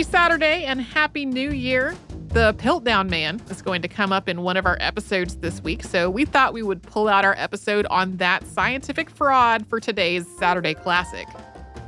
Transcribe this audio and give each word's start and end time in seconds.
Happy 0.00 0.10
Saturday 0.10 0.64
and 0.64 0.80
Happy 0.80 1.26
New 1.26 1.50
Year. 1.50 1.94
The 2.28 2.54
Piltdown 2.54 3.10
Man 3.10 3.38
is 3.50 3.60
going 3.60 3.82
to 3.82 3.88
come 3.88 4.14
up 4.14 4.30
in 4.30 4.40
one 4.40 4.56
of 4.56 4.64
our 4.64 4.78
episodes 4.80 5.36
this 5.36 5.60
week, 5.60 5.84
so 5.84 6.08
we 6.08 6.24
thought 6.24 6.54
we 6.54 6.62
would 6.62 6.82
pull 6.82 7.06
out 7.06 7.26
our 7.26 7.34
episode 7.36 7.84
on 7.90 8.16
that 8.16 8.46
scientific 8.46 9.10
fraud 9.10 9.66
for 9.66 9.78
today's 9.78 10.26
Saturday 10.38 10.72
Classic. 10.72 11.28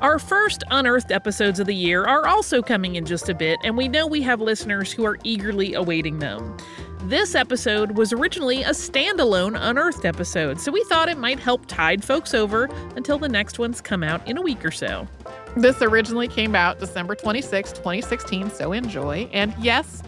Our 0.02 0.18
first 0.18 0.62
unearthed 0.70 1.10
episodes 1.10 1.58
of 1.58 1.66
the 1.66 1.74
year 1.74 2.04
are 2.04 2.26
also 2.26 2.60
coming 2.60 2.96
in 2.96 3.06
just 3.06 3.30
a 3.30 3.34
bit, 3.34 3.58
and 3.64 3.78
we 3.78 3.88
know 3.88 4.06
we 4.06 4.20
have 4.20 4.42
listeners 4.42 4.92
who 4.92 5.06
are 5.06 5.16
eagerly 5.24 5.72
awaiting 5.72 6.18
them. 6.18 6.58
This 7.04 7.34
episode 7.34 7.96
was 7.96 8.12
originally 8.12 8.62
a 8.62 8.72
standalone 8.72 9.56
unearthed 9.58 10.04
episode, 10.04 10.60
so 10.60 10.70
we 10.70 10.84
thought 10.84 11.08
it 11.08 11.16
might 11.16 11.40
help 11.40 11.64
tide 11.64 12.04
folks 12.04 12.34
over 12.34 12.68
until 12.94 13.16
the 13.16 13.30
next 13.30 13.58
ones 13.58 13.80
come 13.80 14.02
out 14.02 14.28
in 14.28 14.36
a 14.36 14.42
week 14.42 14.66
or 14.66 14.70
so. 14.70 15.08
This 15.54 15.82
originally 15.82 16.28
came 16.28 16.54
out 16.54 16.78
December 16.78 17.14
26, 17.14 17.72
2016, 17.72 18.50
so 18.52 18.72
enjoy. 18.72 19.28
And 19.34 19.54
yes, 19.60 20.02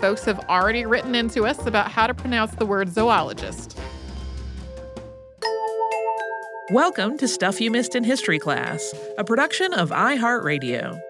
folks 0.00 0.24
have 0.24 0.38
already 0.48 0.86
written 0.86 1.16
into 1.16 1.46
us 1.46 1.66
about 1.66 1.90
how 1.90 2.06
to 2.06 2.14
pronounce 2.14 2.54
the 2.54 2.64
word 2.64 2.88
zoologist. 2.88 3.76
Welcome 6.70 7.18
to 7.18 7.26
Stuff 7.26 7.60
You 7.60 7.72
Missed 7.72 7.96
in 7.96 8.04
History 8.04 8.38
Class, 8.38 8.94
a 9.18 9.24
production 9.24 9.74
of 9.74 9.90
iHeartRadio. 9.90 11.00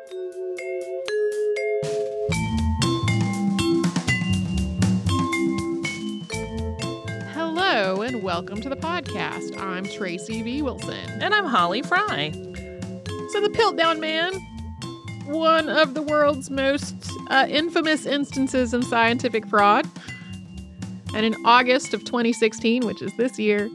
Hello, 7.35 8.01
and 8.01 8.23
welcome 8.23 8.63
to 8.63 8.71
the 8.71 8.77
podcast. 8.77 9.61
I'm 9.61 9.85
Tracy 9.85 10.41
V. 10.41 10.63
Wilson. 10.63 11.21
And 11.21 11.35
I'm 11.35 11.45
Holly 11.45 11.83
Fry. 11.83 12.33
So, 13.35 13.41
the 13.41 13.49
Piltdown 13.49 13.99
Man, 13.99 14.33
one 15.27 15.69
of 15.69 15.95
the 15.95 16.03
world's 16.03 16.51
most 16.51 16.95
uh, 17.31 17.49
infamous 17.51 18.07
instances 18.07 18.73
of 18.73 18.85
scientific 18.85 19.45
fraud. 19.49 19.89
And 21.17 21.27
in 21.27 21.35
August 21.45 21.95
of 21.95 22.05
2016, 22.05 22.87
which 22.87 23.03
is 23.03 23.13
this 23.17 23.37
year, 23.37 23.69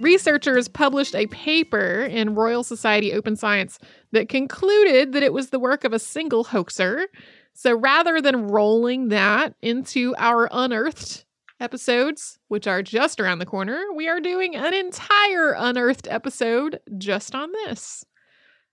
researchers 0.00 0.66
published 0.66 1.14
a 1.14 1.28
paper 1.28 2.00
in 2.02 2.34
Royal 2.34 2.64
Society 2.64 3.12
Open 3.12 3.36
Science 3.36 3.78
that 4.10 4.28
concluded 4.28 5.12
that 5.12 5.22
it 5.22 5.32
was 5.32 5.50
the 5.50 5.60
work 5.60 5.84
of 5.84 5.92
a 5.92 6.00
single 6.00 6.42
hoaxer. 6.42 7.06
So 7.52 7.76
rather 7.76 8.20
than 8.20 8.48
rolling 8.48 9.10
that 9.10 9.54
into 9.62 10.16
our 10.18 10.48
unearthed 10.50 11.26
episodes, 11.60 12.40
which 12.48 12.66
are 12.66 12.82
just 12.82 13.20
around 13.20 13.38
the 13.38 13.46
corner, 13.46 13.84
we 13.94 14.08
are 14.08 14.18
doing 14.18 14.56
an 14.56 14.74
entire 14.74 15.52
unearthed 15.56 16.08
episode 16.10 16.80
just 16.98 17.36
on 17.36 17.52
this 17.52 18.04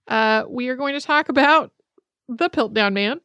uh, 0.08 0.44
we 0.48 0.70
are 0.70 0.76
going 0.76 0.94
to 0.94 1.02
talk 1.02 1.30
about 1.30 1.72
the 2.28 2.50
Piltdown 2.50 2.94
Man, 2.94 3.20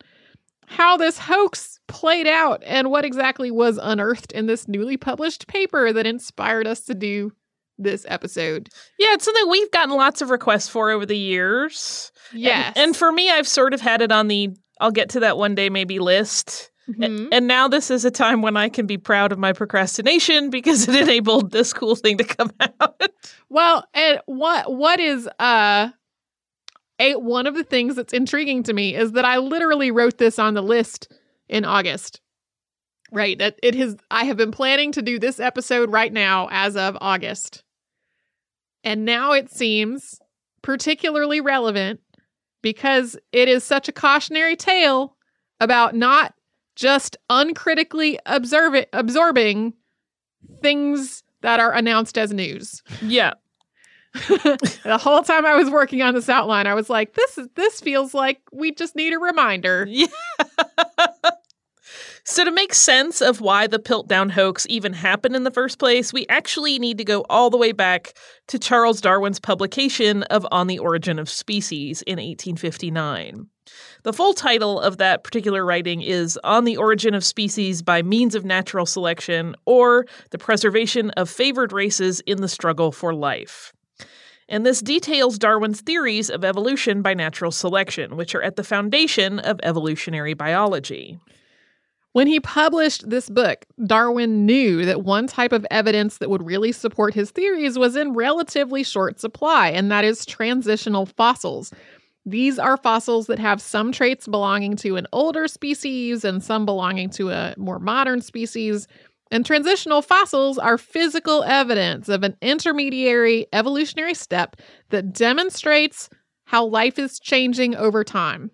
how 0.67 0.97
this 0.97 1.19
hoax 1.19 1.81
played 1.87 2.27
out, 2.27 2.63
and 2.65 2.91
what 2.91 3.05
exactly 3.05 3.51
was 3.51 3.79
unearthed 3.81 4.33
in 4.33 4.47
this 4.47 4.69
newly 4.69 4.97
published 4.97 5.47
paper 5.47 5.93
that 5.93 6.07
inspired 6.07 6.67
us 6.67 6.81
to 6.85 6.95
do 6.95 7.33
this 7.79 8.05
episode. 8.09 8.69
Yeah, 8.99 9.15
it's 9.15 9.25
something 9.25 9.49
we've 9.49 9.71
gotten 9.71 9.95
lots 9.95 10.21
of 10.21 10.31
requests 10.31 10.69
for 10.69 10.91
over 10.91 11.07
the 11.07 11.17
years. 11.17 12.13
Yes. 12.33 12.73
And, 12.77 12.89
and 12.89 12.97
for 12.97 13.13
me, 13.13 13.31
I've 13.31 13.49
sort 13.49 13.73
of 13.73 13.81
had 13.81 14.03
it 14.03 14.13
on 14.13 14.29
the 14.29 14.51
I'll 14.81 14.91
get 14.91 15.11
to 15.11 15.21
that 15.21 15.37
one 15.37 15.55
day 15.55 15.71
maybe 15.71 15.99
list. 15.99 16.71
Mm-hmm. 16.89 17.29
And 17.33 17.47
now 17.47 17.69
this 17.69 17.91
is 17.91 18.05
a 18.05 18.11
time 18.11 18.43
when 18.43 18.57
I 18.57 18.69
can 18.69 18.87
be 18.87 18.97
proud 18.97 19.33
of 19.33 19.39
my 19.39 19.53
procrastination 19.53 20.51
because 20.51 20.89
it 20.89 20.97
enabled 20.97 21.51
this 21.51 21.73
cool 21.73 21.97
thing 21.97 22.19
to 22.19 22.25
come 22.25 22.51
out. 22.61 23.03
Well, 23.49 23.85
and 23.95 24.21
what 24.27 24.73
what 24.73 25.01
is 25.01 25.29
uh 25.39 25.91
a, 26.99 27.15
one 27.15 27.47
of 27.47 27.55
the 27.55 27.65
things 27.65 27.97
that's 27.97 28.13
intriguing 28.13 28.63
to 28.65 28.73
me 28.73 28.95
is 28.95 29.13
that 29.13 29.25
I 29.25 29.39
literally 29.39 29.91
wrote 29.91 30.19
this 30.19 30.39
on 30.39 30.55
the 30.55 30.63
list 30.63 31.13
in 31.49 31.65
August. 31.65 32.21
Right. 33.11 33.39
That 33.39 33.59
it 33.63 33.75
has 33.77 33.97
I 34.11 34.25
have 34.25 34.37
been 34.37 34.51
planning 34.51 34.93
to 34.93 35.03
do 35.03 35.19
this 35.19 35.41
episode 35.41 35.91
right 35.91 36.13
now 36.13 36.49
as 36.51 36.77
of 36.77 36.99
August. 37.01 37.63
And 38.85 39.05
now 39.05 39.33
it 39.33 39.51
seems 39.51 40.21
particularly 40.63 41.41
relevant 41.41 42.01
because 42.61 43.17
it 43.33 43.49
is 43.49 43.65
such 43.65 43.89
a 43.89 43.93
cautionary 43.93 44.57
tale 44.57 45.17
about 45.61 45.95
not 45.95 46.35
just 46.77 47.17
uncritically 47.31 48.19
observe 48.27 48.85
absorbing 48.93 49.73
things 50.61 51.23
that 51.41 51.61
are 51.61 51.73
announced 51.73 52.19
as 52.19 52.33
news. 52.33 52.83
Yeah. 53.01 53.35
the 54.85 54.99
whole 55.01 55.23
time 55.23 55.47
I 55.47 55.55
was 55.55 55.71
working 55.71 56.03
on 56.03 56.15
this 56.15 56.29
outline, 56.29 56.67
I 56.67 56.75
was 56.75 56.91
like, 56.91 57.15
this 57.15 57.39
is 57.39 57.49
this 57.55 57.81
feels 57.81 58.15
like 58.15 58.41
we 58.53 58.73
just 58.73 58.97
need 58.97 59.13
a 59.13 59.19
reminder. 59.19 59.87
Yeah. 59.89 60.07
so 62.25 62.45
to 62.45 62.51
make 62.51 62.75
sense 62.75 63.21
of 63.21 63.41
why 63.41 63.67
the 63.67 63.79
Piltdown 63.79 64.31
hoax 64.31 64.67
even 64.69 64.93
happened 64.93 65.35
in 65.35 65.45
the 65.45 65.51
first 65.51 65.79
place, 65.79 66.13
we 66.13 66.27
actually 66.29 66.79
need 66.79 66.99
to 66.99 67.05
go 67.05 67.25
all 67.29 67.51
the 67.51 67.57
way 67.57 67.73
back 67.73 68.15
to 68.49 68.59
Charles 68.59 69.01
Darwin's 69.01 69.41
publication 69.41 70.23
of 70.25 70.47
On 70.53 70.67
the 70.67 70.79
Origin 70.79 71.19
of 71.19 71.29
Species 71.29 72.03
in 72.03 72.17
1859. 72.17 73.49
The 74.03 74.13
full 74.13 74.33
title 74.33 74.81
of 74.81 74.99
that 74.99 75.25
particular 75.25 75.65
writing 75.65 76.01
is 76.01 76.39
On 76.45 76.65
the 76.65 76.77
Origin 76.77 77.15
of 77.15 77.25
Species 77.25 77.83
by 77.83 78.03
Means 78.03 78.35
of 78.35 78.45
Natural 78.45 78.87
Selection 78.87 79.55
or 79.67 80.07
The 80.31 80.39
Preservation 80.39 81.11
of 81.11 81.29
Favored 81.29 81.73
Races 81.73 82.21
in 82.21 82.41
the 82.41 82.49
Struggle 82.49 82.93
for 82.93 83.15
Life 83.15 83.73
and 84.49 84.65
this 84.65 84.81
details 84.81 85.39
Darwin's 85.39 85.81
theories 85.81 86.31
of 86.31 86.45
evolution 86.45 87.03
by 87.03 87.15
natural 87.15 87.51
selection, 87.51 88.17
which 88.17 88.35
are 88.35 88.43
at 88.43 88.57
the 88.57 88.65
foundation 88.65 89.39
of 89.39 89.61
evolutionary 89.63 90.35
biology. 90.35 91.19
When 92.13 92.27
he 92.27 92.41
published 92.41 93.09
this 93.09 93.29
book, 93.29 93.67
Darwin 93.85 94.47
knew 94.47 94.85
that 94.87 95.05
one 95.05 95.27
type 95.27 95.53
of 95.53 95.67
evidence 95.71 96.19
that 96.19 96.31
would 96.31 96.45
really 96.45 96.73
support 96.73 97.15
his 97.15 97.31
theories 97.31 97.79
was 97.79 97.97
in 97.97 98.15
relatively 98.15 98.83
short 98.83 99.21
supply, 99.21 99.69
and 99.69 99.91
that 99.91 100.05
is 100.05 100.25
transitional 100.25 101.07
fossils. 101.07 101.71
These 102.25 102.59
are 102.59 102.77
fossils 102.77 103.27
that 103.27 103.39
have 103.39 103.61
some 103.61 103.93
traits 103.93 104.27
belonging 104.27 104.77
to 104.77 104.97
an 104.97 105.07
older 105.13 105.49
species 105.49 106.25
and 106.25 106.43
some 106.43 106.67
belonging 106.67 107.11
to 107.11 107.31
a 107.31 107.55
more 107.57 107.79
modern 107.79 108.21
species. 108.21 108.89
And 109.31 109.45
transitional 109.45 110.03
fossils 110.03 110.59
are 110.59 110.79
physical 110.79 111.43
evidence 111.45 112.09
of 112.09 112.23
an 112.23 112.37
intermediary 112.41 113.47
evolutionary 113.53 114.15
step 114.15 114.57
that 114.91 115.13
demonstrates 115.13 116.09
how 116.45 116.65
life 116.65 116.99
is 116.99 117.21
changing 117.21 117.77
over 117.77 118.05
time. 118.05 118.51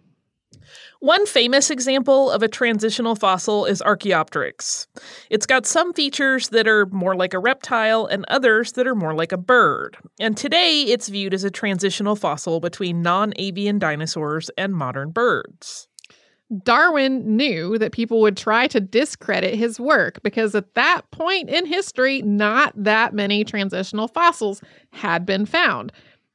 One 1.01 1.27
famous 1.27 1.71
example 1.71 2.31
of 2.31 2.43
a 2.43 2.49
transitional 2.49 3.15
fossil 3.15 3.67
is 3.67 3.83
Archaeopteryx. 3.83 4.87
It's 5.29 5.45
got 5.45 5.67
some 5.67 5.93
features 5.93 6.49
that 6.49 6.67
are 6.67 6.87
more 6.87 7.15
like 7.15 7.35
a 7.35 7.39
reptile 7.39 8.07
and 8.07 8.25
others 8.29 8.73
that 8.73 8.87
are 8.87 8.95
more 8.95 9.15
like 9.15 9.31
a 9.31 9.37
bird. 9.37 9.99
And 10.19 10.37
today 10.37 10.83
it's 10.83 11.09
viewed 11.09 11.35
as 11.35 11.45
a 11.45 11.51
transitional 11.51 12.17
fossil 12.17 12.59
between 12.59 13.03
non 13.03 13.35
avian 13.37 13.79
dinosaurs 13.79 14.51
and 14.57 14.75
modern 14.75 15.11
birds. 15.11 15.89
Darwin 16.63 17.37
knew 17.37 17.79
that 17.79 17.93
people 17.93 18.21
would 18.21 18.37
try 18.37 18.67
to 18.69 18.81
discredit 18.81 19.55
his 19.55 19.81
work 19.81 20.23
because 20.23 20.55
at 20.55 20.75
that 20.75 21.03
point 21.11 21.49
in 21.49 21.67
history, 21.67 22.23
not 22.23 22.73
that 22.77 23.15
many 23.15 23.45
transitional 23.45 24.09
fossils 24.09 24.63
had 24.93 25.27
been 25.27 25.47
found. 25.47 25.93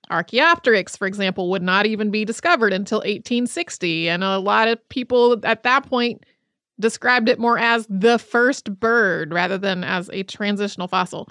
Archaeopteryx, 0.09 0.97
for 0.97 1.05
example, 1.05 1.49
would 1.51 1.61
not 1.61 1.85
even 1.85 2.09
be 2.09 2.25
discovered 2.25 2.73
until 2.73 2.99
1860, 2.99 4.09
and 4.09 4.23
a 4.23 4.39
lot 4.39 4.67
of 4.67 4.89
people 4.89 5.39
at 5.43 5.63
that 5.63 5.87
point 5.87 6.25
described 6.79 7.29
it 7.29 7.39
more 7.39 7.59
as 7.59 7.85
the 7.89 8.17
first 8.17 8.79
bird 8.79 9.31
rather 9.33 9.57
than 9.57 9.83
as 9.83 10.09
a 10.11 10.23
transitional 10.23 10.87
fossil. 10.87 11.29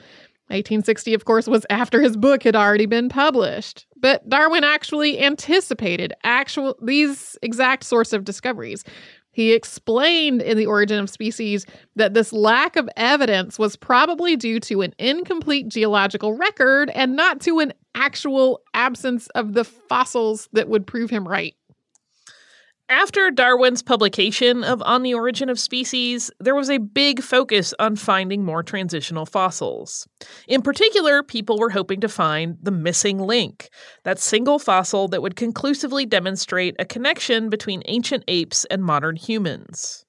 1860, 0.49 1.15
of 1.15 1.25
course, 1.25 1.47
was 1.47 1.67
after 1.69 2.01
his 2.01 2.17
book 2.17 2.43
had 2.43 2.57
already 2.57 2.87
been 2.87 3.09
published. 3.09 3.87
But 3.97 4.27
Darwin 4.29 4.65
actually 4.65 5.21
anticipated 5.21 6.13
actual 6.25 6.77
these 6.83 7.37
exact 7.43 7.85
sorts 7.85 8.13
of 8.13 8.25
discoveries. 8.25 8.85
He 9.31 9.53
explained 9.53 10.43
in 10.43 10.57
The 10.57 10.67
Origin 10.67 10.99
of 10.99 11.11
Species 11.11 11.65
that 11.97 12.15
this 12.15 12.33
lack 12.33 12.77
of 12.77 12.89
evidence 12.97 13.59
was 13.59 13.77
probably 13.77 14.37
due 14.37 14.59
to 14.61 14.81
an 14.81 14.95
incomplete 14.99 15.69
geological 15.69 16.33
record 16.33 16.91
and 16.91 17.15
not 17.15 17.41
to 17.43 17.61
an 17.61 17.73
actual 17.95 18.63
absence 18.75 19.29
of 19.37 19.53
the 19.53 19.65
fossils 19.65 20.49
that 20.55 20.69
would 20.69 20.87
prove 20.87 21.11
him 21.11 21.29
right. 21.29 21.55
After 22.91 23.31
Darwin's 23.31 23.83
publication 23.83 24.65
of 24.65 24.81
On 24.83 25.03
the 25.03 25.13
Origin 25.13 25.51
of 25.51 25.61
Species, 25.61 26.31
there 26.41 26.55
was 26.55 26.71
a 26.71 26.79
big 26.79 27.23
focus 27.23 27.75
on 27.79 27.97
finding 27.97 28.43
more 28.43 28.63
transitional 28.63 29.27
fossils. 29.27 30.09
In 30.47 30.63
particular, 30.63 31.23
people 31.23 31.59
were 31.59 31.69
hoping 31.69 32.01
to 32.01 32.09
find 32.09 32.57
the 32.63 32.71
missing 32.71 33.19
link, 33.19 33.69
that 34.05 34.19
single 34.19 34.59
fossil 34.59 35.07
that 35.09 35.21
would 35.21 35.37
conclusively 35.37 36.07
demonstrate 36.07 36.77
a 36.79 36.87
connection 36.87 37.51
between 37.51 37.83
ancient 37.85 38.25
apes 38.27 38.65
and 38.71 38.83
modern 38.83 39.17
humans. 39.17 40.07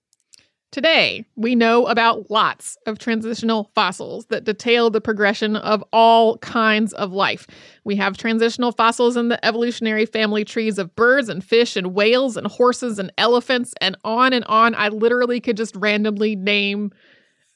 Today, 0.71 1.25
we 1.35 1.55
know 1.55 1.87
about 1.87 2.29
lots 2.29 2.77
of 2.85 2.99
transitional 2.99 3.71
fossils 3.73 4.27
that 4.27 4.43
detail 4.43 4.91
the 4.91 5.01
progression 5.01 5.55
of 5.55 5.83
all 5.91 6.37
kinds 6.37 6.93
of 6.93 7.11
life. 7.11 7.47
We 7.85 7.95
have 7.95 8.17
transitional 8.17 8.71
fossils 8.71 9.17
in 9.17 9.29
the 9.29 9.43
evolutionary 9.43 10.05
family 10.05 10.45
trees 10.45 10.77
of 10.77 10.95
birds 10.95 11.27
and 11.27 11.43
fish 11.43 11.75
and 11.75 11.95
whales 11.95 12.37
and 12.37 12.45
horses 12.45 12.99
and 12.99 13.11
elephants 13.17 13.73
and 13.81 13.97
on 14.03 14.31
and 14.31 14.45
on. 14.45 14.75
I 14.75 14.89
literally 14.89 15.39
could 15.39 15.57
just 15.57 15.75
randomly 15.75 16.35
name 16.35 16.91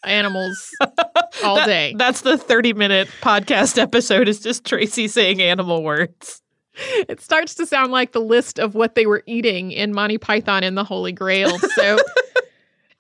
animals 0.04 0.72
all 1.44 1.58
That- 1.58 1.68
day. 1.68 1.94
That's 1.96 2.22
the 2.22 2.36
30 2.36 2.74
minute 2.74 3.08
podcast 3.22 3.78
episode, 3.78 4.28
is 4.28 4.40
just 4.40 4.66
Tracy 4.66 5.08
saying 5.08 5.40
animal 5.40 5.84
words. 5.84 6.42
It 7.08 7.22
starts 7.22 7.54
to 7.56 7.68
sound 7.68 7.92
like 7.92 8.14
the 8.14 8.20
list 8.22 8.58
of 8.60 8.74
what 8.74 8.96
they 8.96 9.06
were 9.06 9.22
eating 9.28 9.72
in 9.72 9.94
Monty 9.94 10.18
Python 10.18 10.64
and 10.64 10.76
the 10.76 10.84
Holy 10.84 11.12
Grail. 11.12 11.60
So, 11.60 12.00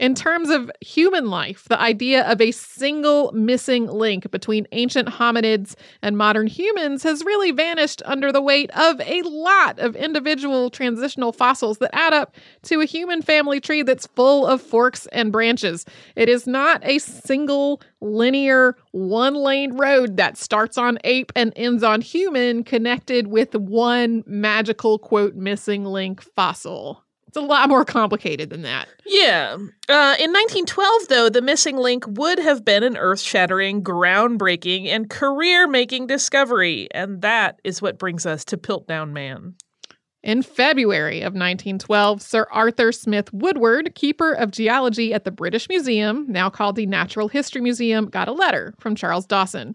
in 0.03 0.15
terms 0.15 0.49
of 0.49 0.69
human 0.81 1.29
life, 1.29 1.63
the 1.69 1.79
idea 1.79 2.29
of 2.29 2.41
a 2.41 2.51
single 2.51 3.31
missing 3.31 3.87
link 3.87 4.29
between 4.31 4.67
ancient 4.73 5.07
hominids 5.07 5.75
and 6.01 6.17
modern 6.17 6.45
humans 6.45 7.03
has 7.03 7.23
really 7.23 7.51
vanished 7.51 8.01
under 8.03 8.29
the 8.29 8.41
weight 8.41 8.69
of 8.71 8.99
a 8.99 9.21
lot 9.21 9.79
of 9.79 9.95
individual 9.95 10.69
transitional 10.69 11.31
fossils 11.31 11.77
that 11.77 11.95
add 11.95 12.11
up 12.11 12.35
to 12.63 12.81
a 12.81 12.85
human 12.85 13.21
family 13.21 13.61
tree 13.61 13.81
that's 13.81 14.07
full 14.07 14.45
of 14.45 14.61
forks 14.61 15.07
and 15.13 15.31
branches. 15.31 15.85
It 16.17 16.27
is 16.27 16.45
not 16.45 16.81
a 16.83 16.99
single 16.99 17.81
linear 18.01 18.75
one 18.91 19.35
lane 19.35 19.77
road 19.77 20.17
that 20.17 20.37
starts 20.37 20.77
on 20.77 20.99
ape 21.05 21.31
and 21.33 21.53
ends 21.55 21.81
on 21.81 22.01
human 22.01 22.65
connected 22.65 23.27
with 23.27 23.55
one 23.55 24.25
magical 24.27 24.99
quote 24.99 25.35
missing 25.35 25.85
link 25.85 26.21
fossil. 26.21 27.05
It's 27.33 27.43
a 27.43 27.47
lot 27.47 27.67
more 27.67 27.83
complicated 27.83 28.51
than 28.51 28.61
that. 28.61 28.87
Yeah. 29.07 29.53
Uh, 29.89 30.13
in 30.19 30.31
1912, 30.31 31.07
though, 31.09 31.29
the 31.29 31.41
missing 31.41 31.77
link 31.77 32.05
would 32.07 32.37
have 32.37 32.63
been 32.63 32.83
an 32.83 32.95
earth 32.95 33.21
shattering, 33.21 33.83
groundbreaking, 33.83 34.85
and 34.85 35.09
career 35.09 35.67
making 35.67 36.05
discovery. 36.05 36.89
And 36.91 37.23
that 37.23 37.59
is 37.63 37.81
what 37.81 37.97
brings 37.97 38.27
us 38.27 38.45
to 38.45 38.57
Piltdown 38.57 39.13
Man. 39.13 39.55
In 40.21 40.43
February 40.43 41.21
of 41.21 41.33
1912, 41.33 42.21
Sir 42.21 42.45
Arthur 42.51 42.91
Smith 42.91 43.33
Woodward, 43.33 43.95
keeper 43.95 44.33
of 44.33 44.51
geology 44.51 45.11
at 45.11 45.23
the 45.23 45.31
British 45.31 45.67
Museum, 45.69 46.27
now 46.29 46.51
called 46.51 46.75
the 46.75 46.85
Natural 46.85 47.29
History 47.29 47.61
Museum, 47.61 48.09
got 48.11 48.27
a 48.27 48.31
letter 48.31 48.75
from 48.79 48.93
Charles 48.93 49.25
Dawson. 49.25 49.73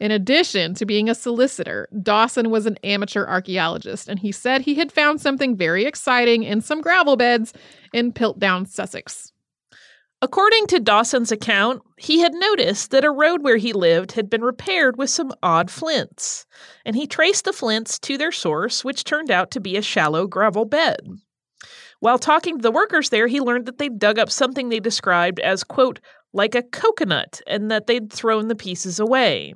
In 0.00 0.10
addition 0.10 0.72
to 0.74 0.86
being 0.86 1.10
a 1.10 1.14
solicitor, 1.14 1.86
Dawson 2.02 2.48
was 2.50 2.64
an 2.64 2.78
amateur 2.82 3.26
archaeologist, 3.26 4.08
and 4.08 4.18
he 4.18 4.32
said 4.32 4.62
he 4.62 4.76
had 4.76 4.90
found 4.90 5.20
something 5.20 5.54
very 5.54 5.84
exciting 5.84 6.42
in 6.42 6.62
some 6.62 6.80
gravel 6.80 7.16
beds 7.16 7.52
in 7.92 8.12
Piltdown, 8.12 8.66
Sussex. 8.66 9.30
According 10.22 10.66
to 10.68 10.80
Dawson's 10.80 11.30
account, 11.30 11.82
he 11.98 12.20
had 12.20 12.32
noticed 12.32 12.90
that 12.90 13.04
a 13.04 13.10
road 13.10 13.42
where 13.42 13.58
he 13.58 13.74
lived 13.74 14.12
had 14.12 14.30
been 14.30 14.42
repaired 14.42 14.96
with 14.96 15.10
some 15.10 15.32
odd 15.42 15.70
flints, 15.70 16.46
and 16.86 16.96
he 16.96 17.06
traced 17.06 17.44
the 17.44 17.52
flints 17.52 17.98
to 17.98 18.16
their 18.16 18.32
source, 18.32 18.82
which 18.82 19.04
turned 19.04 19.30
out 19.30 19.50
to 19.50 19.60
be 19.60 19.76
a 19.76 19.82
shallow 19.82 20.26
gravel 20.26 20.64
bed. 20.64 21.00
While 22.00 22.18
talking 22.18 22.56
to 22.56 22.62
the 22.62 22.70
workers 22.70 23.10
there, 23.10 23.26
he 23.26 23.40
learned 23.40 23.66
that 23.66 23.76
they'd 23.76 23.98
dug 23.98 24.18
up 24.18 24.30
something 24.30 24.70
they 24.70 24.80
described 24.80 25.40
as, 25.40 25.62
quote, 25.62 26.00
like 26.32 26.54
a 26.54 26.62
coconut, 26.62 27.42
and 27.46 27.70
that 27.70 27.86
they'd 27.86 28.10
thrown 28.10 28.48
the 28.48 28.54
pieces 28.54 28.98
away. 28.98 29.54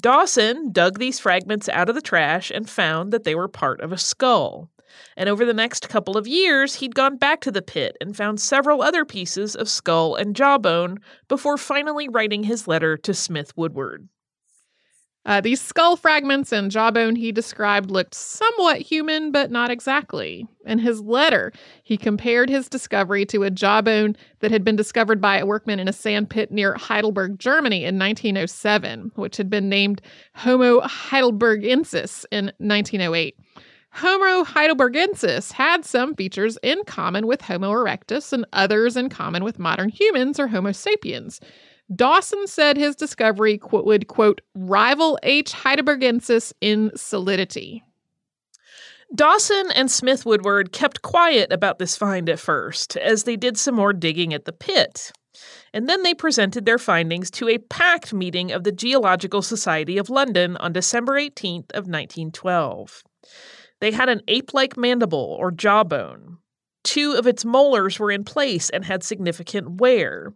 Dawson 0.00 0.72
dug 0.72 0.98
these 0.98 1.20
fragments 1.20 1.68
out 1.68 1.88
of 1.88 1.94
the 1.94 2.00
trash 2.00 2.50
and 2.50 2.68
found 2.68 3.12
that 3.12 3.24
they 3.24 3.34
were 3.34 3.48
part 3.48 3.80
of 3.80 3.92
a 3.92 3.98
skull. 3.98 4.70
And 5.16 5.28
over 5.28 5.44
the 5.44 5.54
next 5.54 5.88
couple 5.88 6.16
of 6.16 6.26
years, 6.26 6.76
he'd 6.76 6.94
gone 6.94 7.16
back 7.16 7.40
to 7.42 7.50
the 7.50 7.62
pit 7.62 7.96
and 8.00 8.16
found 8.16 8.40
several 8.40 8.82
other 8.82 9.04
pieces 9.04 9.54
of 9.54 9.68
skull 9.68 10.14
and 10.16 10.36
jawbone 10.36 10.98
before 11.28 11.56
finally 11.56 12.08
writing 12.08 12.44
his 12.44 12.68
letter 12.68 12.96
to 12.98 13.14
Smith 13.14 13.56
Woodward. 13.56 14.08
Uh, 15.24 15.40
these 15.40 15.60
skull 15.60 15.96
fragments 15.96 16.50
and 16.50 16.70
jawbone 16.70 17.14
he 17.14 17.30
described 17.30 17.90
looked 17.90 18.14
somewhat 18.14 18.80
human, 18.80 19.30
but 19.30 19.52
not 19.52 19.70
exactly. 19.70 20.46
In 20.66 20.80
his 20.80 21.00
letter, 21.00 21.52
he 21.84 21.96
compared 21.96 22.50
his 22.50 22.68
discovery 22.68 23.24
to 23.26 23.44
a 23.44 23.50
jawbone 23.50 24.16
that 24.40 24.50
had 24.50 24.64
been 24.64 24.74
discovered 24.74 25.20
by 25.20 25.38
a 25.38 25.46
workman 25.46 25.78
in 25.78 25.86
a 25.86 25.92
sand 25.92 26.28
pit 26.28 26.50
near 26.50 26.74
Heidelberg, 26.74 27.38
Germany 27.38 27.84
in 27.84 27.98
1907, 27.98 29.12
which 29.14 29.36
had 29.36 29.48
been 29.48 29.68
named 29.68 30.02
Homo 30.34 30.80
heidelbergensis 30.80 32.24
in 32.32 32.46
1908. 32.58 33.36
Homo 33.94 34.42
heidelbergensis 34.42 35.52
had 35.52 35.84
some 35.84 36.14
features 36.16 36.58
in 36.62 36.82
common 36.84 37.26
with 37.26 37.42
Homo 37.42 37.70
erectus 37.70 38.32
and 38.32 38.46
others 38.52 38.96
in 38.96 39.08
common 39.08 39.44
with 39.44 39.58
modern 39.58 39.90
humans 39.90 40.40
or 40.40 40.48
Homo 40.48 40.72
sapiens. 40.72 41.40
Dawson 41.94 42.46
said 42.46 42.76
his 42.76 42.96
discovery 42.96 43.58
qu- 43.58 43.82
would, 43.82 44.08
quote, 44.08 44.40
rival 44.54 45.18
H. 45.22 45.52
heidelbergensis 45.52 46.52
in 46.60 46.90
solidity. 46.96 47.82
Dawson 49.14 49.70
and 49.74 49.90
Smith 49.90 50.24
Woodward 50.24 50.72
kept 50.72 51.02
quiet 51.02 51.52
about 51.52 51.78
this 51.78 51.96
find 51.96 52.30
at 52.30 52.38
first, 52.38 52.96
as 52.96 53.24
they 53.24 53.36
did 53.36 53.58
some 53.58 53.74
more 53.74 53.92
digging 53.92 54.32
at 54.32 54.46
the 54.46 54.52
pit. 54.52 55.12
And 55.74 55.88
then 55.88 56.02
they 56.02 56.14
presented 56.14 56.64
their 56.64 56.78
findings 56.78 57.30
to 57.32 57.48
a 57.48 57.58
packed 57.58 58.14
meeting 58.14 58.52
of 58.52 58.64
the 58.64 58.72
Geological 58.72 59.42
Society 59.42 59.98
of 59.98 60.08
London 60.08 60.56
on 60.58 60.72
December 60.72 61.14
18th 61.14 61.72
of 61.72 61.88
1912. 61.88 63.02
They 63.80 63.90
had 63.90 64.08
an 64.08 64.22
ape-like 64.28 64.76
mandible 64.76 65.36
or 65.38 65.50
jawbone. 65.50 66.38
Two 66.84 67.12
of 67.12 67.26
its 67.26 67.44
molars 67.44 67.98
were 67.98 68.10
in 68.10 68.24
place 68.24 68.68
and 68.70 68.84
had 68.84 69.04
significant 69.04 69.80
wear. 69.80 70.34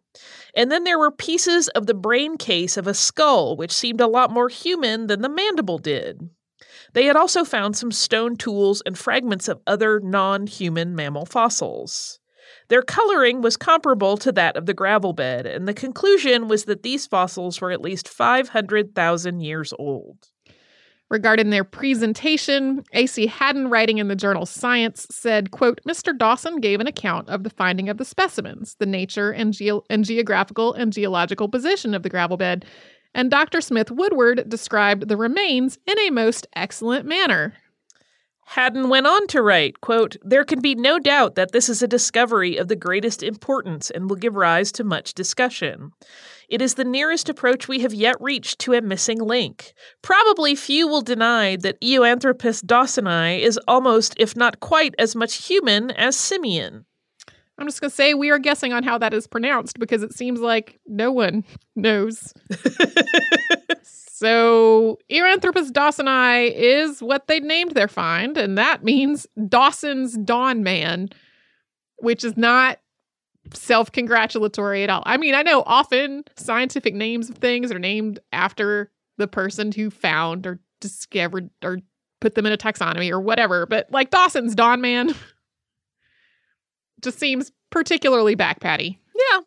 And 0.54 0.70
then 0.70 0.84
there 0.84 0.98
were 0.98 1.10
pieces 1.10 1.69
of 1.69 1.87
the 1.87 1.94
brain 1.94 2.37
case 2.37 2.76
of 2.76 2.87
a 2.87 2.94
skull, 2.94 3.56
which 3.56 3.72
seemed 3.72 4.00
a 4.00 4.06
lot 4.06 4.31
more 4.31 4.48
human 4.48 5.08
than 5.08 5.22
the 5.22 5.28
mandible 5.28 5.78
did. 5.78 6.31
They 6.93 7.04
had 7.04 7.16
also 7.16 7.44
found 7.44 7.76
some 7.76 7.93
stone 7.93 8.37
tools 8.37 8.82
and 8.87 8.96
fragments 8.96 9.48
of 9.48 9.60
other 9.66 10.00
non 10.00 10.46
human 10.46 10.94
mammal 10.94 11.26
fossils. 11.26 12.20
Their 12.69 12.82
coloring 12.82 13.43
was 13.43 13.56
comparable 13.56 14.16
to 14.19 14.32
that 14.32 14.56
of 14.56 14.66
the 14.66 14.75
gravel 14.75 15.12
bed, 15.12 15.46
and 15.46 15.69
the 15.69 15.75
conclusion 15.75 16.48
was 16.48 16.64
that 16.64 16.82
these 16.82 17.06
fossils 17.06 17.60
were 17.60 17.70
at 17.70 17.81
least 17.81 18.08
500,000 18.08 19.40
years 19.40 19.72
old. 19.78 20.31
Regarding 21.08 21.50
their 21.50 21.62
presentation, 21.62 22.82
A.C. 22.93 23.29
Haddon, 23.29 23.70
writing 23.70 23.99
in 23.99 24.08
the 24.08 24.17
journal 24.17 24.44
Science, 24.44 25.06
said, 25.08 25.53
quote, 25.53 25.81
Mr. 25.87 26.17
Dawson 26.17 26.58
gave 26.58 26.81
an 26.81 26.88
account 26.88 27.29
of 27.29 27.44
the 27.44 27.50
finding 27.50 27.88
of 27.88 27.97
the 27.97 28.05
specimens, 28.05 28.75
the 28.81 28.87
nature 28.87 29.31
and, 29.31 29.53
geo- 29.53 29.85
and 29.88 30.05
geographical 30.05 30.73
and 30.73 30.93
geological 30.93 31.49
position 31.49 31.94
of 31.94 32.03
the 32.03 32.08
gravel 32.08 32.37
bed, 32.37 32.64
and 33.14 33.31
Dr. 33.31 33.61
Smith 33.61 33.91
Woodward 33.93 34.49
described 34.49 35.08
the 35.08 35.17
remains 35.17 35.79
in 35.87 35.99
a 36.00 36.11
most 36.11 36.49
excellent 36.56 37.06
manner. 37.06 37.55
Haddon 38.49 38.88
went 38.88 39.06
on 39.06 39.26
to 39.29 39.43
write, 39.43 39.81
quote, 39.81 40.17
There 40.23 40.44
can 40.44 40.61
be 40.61 40.75
no 40.75 40.99
doubt 40.99 41.35
that 41.35 41.53
this 41.53 41.69
is 41.69 41.82
a 41.82 41.89
discovery 41.89 42.56
of 42.56 42.69
the 42.69 42.77
greatest 42.77 43.22
importance 43.22 43.91
and 43.91 44.08
will 44.08 44.17
give 44.17 44.34
rise 44.34 44.70
to 44.72 44.84
much 44.84 45.15
discussion. 45.15 45.93
It 46.48 46.62
is 46.62 46.74
the 46.74 46.84
nearest 46.84 47.29
approach 47.29 47.67
we 47.67 47.81
have 47.81 47.94
yet 47.94 48.17
reached 48.20 48.60
to 48.60 48.74
a 48.74 48.81
missing 48.81 49.19
link. 49.19 49.72
Probably 50.03 50.55
few 50.55 50.86
will 50.86 51.03
deny 51.03 51.56
that 51.56 51.81
Eoanthropus 51.81 52.65
dawsoni 52.65 53.41
is 53.41 53.58
almost, 53.67 54.15
if 54.19 54.36
not 54.36 54.60
quite, 54.60 54.94
as 54.98 55.17
much 55.17 55.46
human 55.46 55.91
as 55.93 56.17
simian. 56.17 56.84
I'm 57.58 57.67
just 57.67 57.81
going 57.81 57.91
to 57.91 57.94
say 57.96 58.15
we 58.15 58.31
are 58.31 58.38
guessing 58.38 58.72
on 58.72 58.82
how 58.82 58.98
that 58.98 59.15
is 59.15 59.26
pronounced 59.26 59.79
because 59.79 60.03
it 60.03 60.12
seems 60.12 60.41
like 60.41 60.79
no 60.86 61.10
one 61.10 61.43
knows. 61.76 62.32
so, 63.82 64.98
Eoanthropus 65.10 65.70
dawsoni 65.70 66.53
is 66.55 67.03
what 67.03 67.26
they 67.26 67.41
named 67.41 67.72
their 67.72 67.88
find, 67.88 68.36
and 68.36 68.58
that 68.58 68.84
means 68.84 69.26
Dawson's 69.48 70.17
Dawn 70.19 70.62
Man, 70.62 71.08
which 71.96 72.24
is 72.24 72.36
not 72.36 72.79
self 73.55 73.93
congratulatory 73.93 74.82
at 74.82 74.91
all. 74.91 75.03
I 75.06 75.17
mean, 75.17 75.34
I 75.34 75.43
know 75.43 75.62
often 75.67 76.24
scientific 76.36 76.94
names 76.94 77.31
of 77.31 77.36
things 77.36 77.70
are 77.72 77.79
named 77.79 78.20
after 78.32 78.91
the 79.19 79.29
person 79.29 79.72
who 79.72 79.91
found 79.91 80.46
or 80.46 80.60
discovered 80.81 81.50
or 81.62 81.79
put 82.20 82.34
them 82.34 82.46
in 82.46 82.53
a 82.53 82.56
taxonomy 82.56 83.10
or 83.10 83.20
whatever, 83.20 83.67
but 83.67 83.86
like 83.91 84.10
Dawson's 84.10 84.55
Dawn 84.55 84.81
Man 84.81 85.15
just 87.03 87.19
seems 87.19 87.53
particularly 87.70 88.34
back 88.34 88.60
patty. 88.60 89.00
Yeah. 89.15 89.41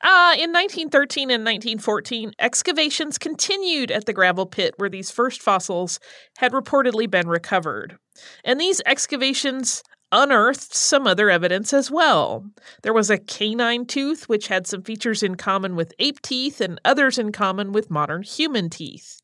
Uh, 0.00 0.32
in 0.34 0.52
1913 0.52 1.30
and 1.30 1.44
1914, 1.44 2.32
excavations 2.38 3.18
continued 3.18 3.90
at 3.90 4.06
the 4.06 4.12
gravel 4.12 4.46
pit 4.46 4.74
where 4.76 4.88
these 4.88 5.10
first 5.10 5.42
fossils 5.42 5.98
had 6.38 6.52
reportedly 6.52 7.10
been 7.10 7.28
recovered. 7.28 7.98
And 8.44 8.60
these 8.60 8.80
excavations 8.86 9.82
unearthed 10.12 10.74
some 10.74 11.06
other 11.06 11.30
evidence 11.30 11.72
as 11.72 11.90
well. 11.90 12.44
There 12.82 12.92
was 12.92 13.10
a 13.10 13.18
canine 13.18 13.86
tooth, 13.86 14.28
which 14.28 14.48
had 14.48 14.66
some 14.66 14.82
features 14.82 15.22
in 15.22 15.34
common 15.34 15.76
with 15.76 15.94
ape 15.98 16.22
teeth 16.22 16.60
and 16.60 16.80
others 16.84 17.18
in 17.18 17.32
common 17.32 17.72
with 17.72 17.90
modern 17.90 18.22
human 18.22 18.70
teeth. 18.70 19.20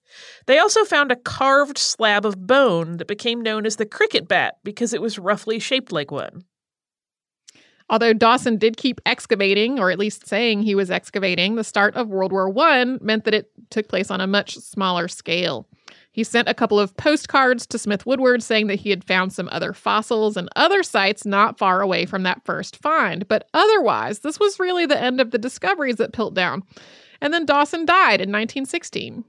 They 0.46 0.58
also 0.58 0.84
found 0.84 1.10
a 1.10 1.16
carved 1.16 1.78
slab 1.78 2.26
of 2.26 2.46
bone 2.46 2.98
that 2.98 3.06
became 3.06 3.40
known 3.40 3.64
as 3.64 3.76
the 3.76 3.86
cricket 3.86 4.28
bat 4.28 4.56
because 4.64 4.92
it 4.92 5.00
was 5.02 5.18
roughly 5.18 5.58
shaped 5.58 5.92
like 5.92 6.10
one. 6.10 6.44
Although 7.88 8.12
Dawson 8.12 8.56
did 8.56 8.76
keep 8.76 9.00
excavating, 9.04 9.78
or 9.78 9.90
at 9.90 9.98
least 9.98 10.26
saying 10.26 10.62
he 10.62 10.74
was 10.74 10.90
excavating, 10.90 11.56
the 11.56 11.64
start 11.64 11.94
of 11.94 12.08
World 12.08 12.32
War 12.32 12.52
I 12.58 12.84
meant 12.84 13.24
that 13.24 13.34
it 13.34 13.50
took 13.70 13.88
place 13.88 14.10
on 14.10 14.20
a 14.20 14.26
much 14.26 14.56
smaller 14.56 15.08
scale. 15.08 15.68
He 16.12 16.24
sent 16.24 16.48
a 16.48 16.54
couple 16.54 16.78
of 16.78 16.94
postcards 16.98 17.66
to 17.66 17.78
Smith 17.78 18.04
Woodward 18.04 18.42
saying 18.42 18.66
that 18.66 18.80
he 18.80 18.90
had 18.90 19.02
found 19.02 19.32
some 19.32 19.48
other 19.50 19.72
fossils 19.72 20.36
and 20.36 20.48
other 20.54 20.82
sites 20.82 21.24
not 21.24 21.58
far 21.58 21.80
away 21.80 22.04
from 22.04 22.22
that 22.22 22.44
first 22.44 22.76
find. 22.76 23.26
But 23.26 23.48
otherwise, 23.54 24.18
this 24.18 24.38
was 24.38 24.60
really 24.60 24.84
the 24.84 25.00
end 25.00 25.22
of 25.22 25.30
the 25.30 25.38
discoveries 25.38 26.00
at 26.00 26.12
Piltdown. 26.12 26.62
And 27.22 27.32
then 27.32 27.46
Dawson 27.46 27.86
died 27.86 28.20
in 28.20 28.30
1916. 28.30 29.24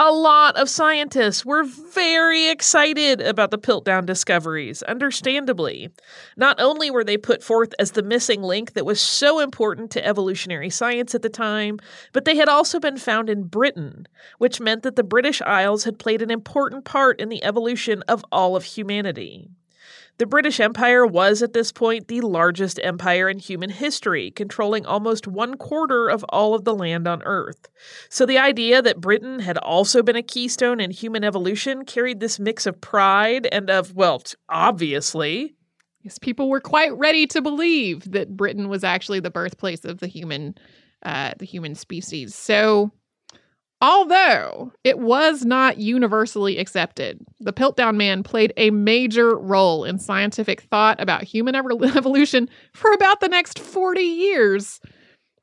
A 0.00 0.10
lot 0.10 0.56
of 0.56 0.68
scientists 0.68 1.46
were 1.46 1.62
very 1.62 2.48
excited 2.48 3.20
about 3.20 3.52
the 3.52 3.58
Piltdown 3.58 4.04
discoveries, 4.04 4.82
understandably. 4.82 5.88
Not 6.36 6.58
only 6.58 6.90
were 6.90 7.04
they 7.04 7.16
put 7.16 7.44
forth 7.44 7.72
as 7.78 7.92
the 7.92 8.02
missing 8.02 8.42
link 8.42 8.72
that 8.72 8.84
was 8.84 9.00
so 9.00 9.38
important 9.38 9.92
to 9.92 10.04
evolutionary 10.04 10.68
science 10.68 11.14
at 11.14 11.22
the 11.22 11.28
time, 11.28 11.78
but 12.12 12.24
they 12.24 12.34
had 12.34 12.48
also 12.48 12.80
been 12.80 12.96
found 12.96 13.30
in 13.30 13.44
Britain, 13.44 14.08
which 14.38 14.60
meant 14.60 14.82
that 14.82 14.96
the 14.96 15.04
British 15.04 15.40
Isles 15.42 15.84
had 15.84 16.00
played 16.00 16.22
an 16.22 16.30
important 16.30 16.84
part 16.84 17.20
in 17.20 17.28
the 17.28 17.44
evolution 17.44 18.02
of 18.08 18.24
all 18.32 18.56
of 18.56 18.64
humanity. 18.64 19.48
The 20.18 20.26
British 20.26 20.60
Empire 20.60 21.04
was 21.04 21.42
at 21.42 21.54
this 21.54 21.72
point 21.72 22.06
the 22.06 22.20
largest 22.20 22.78
empire 22.84 23.28
in 23.28 23.40
human 23.40 23.70
history, 23.70 24.30
controlling 24.30 24.86
almost 24.86 25.26
one 25.26 25.56
quarter 25.56 26.08
of 26.08 26.24
all 26.28 26.54
of 26.54 26.64
the 26.64 26.74
land 26.74 27.08
on 27.08 27.22
Earth. 27.24 27.68
So 28.08 28.24
the 28.24 28.38
idea 28.38 28.80
that 28.80 29.00
Britain 29.00 29.40
had 29.40 29.58
also 29.58 30.04
been 30.04 30.14
a 30.14 30.22
keystone 30.22 30.78
in 30.78 30.92
human 30.92 31.24
evolution 31.24 31.84
carried 31.84 32.20
this 32.20 32.38
mix 32.38 32.64
of 32.64 32.80
pride 32.80 33.48
and 33.50 33.68
of, 33.68 33.96
well, 33.96 34.22
obviously. 34.48 35.56
Yes, 36.02 36.18
people 36.18 36.48
were 36.48 36.60
quite 36.60 36.96
ready 36.96 37.26
to 37.28 37.42
believe 37.42 38.12
that 38.12 38.36
Britain 38.36 38.68
was 38.68 38.84
actually 38.84 39.18
the 39.18 39.30
birthplace 39.30 39.84
of 39.84 39.98
the 39.98 40.06
human, 40.06 40.54
uh, 41.02 41.32
the 41.38 41.46
human 41.46 41.74
species. 41.74 42.36
So 42.36 42.92
Although 43.84 44.72
it 44.82 44.98
was 44.98 45.44
not 45.44 45.76
universally 45.76 46.56
accepted, 46.56 47.20
the 47.38 47.52
Piltdown 47.52 47.96
Man 47.96 48.22
played 48.22 48.54
a 48.56 48.70
major 48.70 49.36
role 49.36 49.84
in 49.84 49.98
scientific 49.98 50.62
thought 50.62 50.98
about 51.02 51.22
human 51.22 51.54
evolution 51.94 52.48
for 52.72 52.90
about 52.92 53.20
the 53.20 53.28
next 53.28 53.58
40 53.58 54.00
years. 54.00 54.80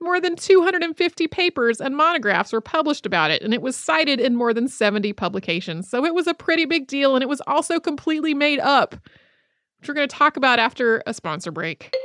More 0.01 0.19
than 0.19 0.35
250 0.35 1.27
papers 1.27 1.79
and 1.79 1.95
monographs 1.95 2.51
were 2.51 2.61
published 2.61 3.05
about 3.05 3.29
it, 3.29 3.43
and 3.43 3.53
it 3.53 3.61
was 3.61 3.75
cited 3.75 4.19
in 4.19 4.35
more 4.35 4.55
than 4.55 4.67
70 4.67 5.13
publications. 5.13 5.87
So 5.87 6.03
it 6.03 6.15
was 6.15 6.25
a 6.25 6.33
pretty 6.33 6.65
big 6.65 6.87
deal, 6.87 7.15
and 7.15 7.21
it 7.21 7.29
was 7.29 7.43
also 7.45 7.79
completely 7.79 8.33
made 8.33 8.59
up, 8.59 8.93
which 9.79 9.87
we're 9.87 9.93
going 9.93 10.09
to 10.09 10.15
talk 10.15 10.35
about 10.35 10.57
after 10.57 11.03
a 11.05 11.13
sponsor 11.13 11.51
break. 11.51 11.95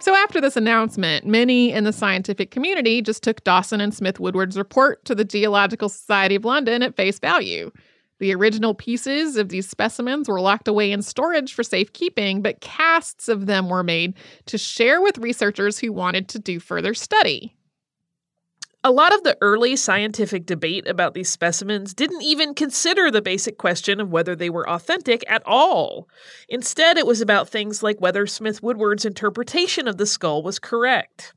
So, 0.00 0.14
after 0.14 0.40
this 0.40 0.56
announcement, 0.56 1.26
many 1.26 1.72
in 1.72 1.84
the 1.84 1.92
scientific 1.92 2.50
community 2.50 3.02
just 3.02 3.22
took 3.22 3.44
Dawson 3.44 3.82
and 3.82 3.92
Smith 3.92 4.18
Woodward's 4.18 4.56
report 4.56 5.04
to 5.04 5.14
the 5.14 5.26
Geological 5.26 5.90
Society 5.90 6.36
of 6.36 6.46
London 6.46 6.82
at 6.82 6.96
face 6.96 7.18
value. 7.18 7.70
The 8.18 8.34
original 8.34 8.74
pieces 8.74 9.36
of 9.36 9.50
these 9.50 9.68
specimens 9.68 10.26
were 10.26 10.40
locked 10.40 10.68
away 10.68 10.90
in 10.90 11.02
storage 11.02 11.52
for 11.52 11.62
safekeeping, 11.62 12.40
but 12.40 12.62
casts 12.62 13.28
of 13.28 13.44
them 13.44 13.68
were 13.68 13.82
made 13.82 14.14
to 14.46 14.56
share 14.56 15.02
with 15.02 15.18
researchers 15.18 15.78
who 15.78 15.92
wanted 15.92 16.28
to 16.28 16.38
do 16.38 16.60
further 16.60 16.94
study. 16.94 17.54
A 18.82 18.90
lot 18.90 19.14
of 19.14 19.24
the 19.24 19.36
early 19.42 19.76
scientific 19.76 20.46
debate 20.46 20.88
about 20.88 21.12
these 21.12 21.28
specimens 21.28 21.92
didn't 21.92 22.22
even 22.22 22.54
consider 22.54 23.10
the 23.10 23.20
basic 23.20 23.58
question 23.58 24.00
of 24.00 24.10
whether 24.10 24.34
they 24.34 24.48
were 24.48 24.66
authentic 24.66 25.22
at 25.28 25.42
all. 25.44 26.08
Instead, 26.48 26.96
it 26.96 27.06
was 27.06 27.20
about 27.20 27.46
things 27.46 27.82
like 27.82 28.00
whether 28.00 28.26
Smith 28.26 28.62
Woodward's 28.62 29.04
interpretation 29.04 29.86
of 29.86 29.98
the 29.98 30.06
skull 30.06 30.42
was 30.42 30.58
correct. 30.58 31.34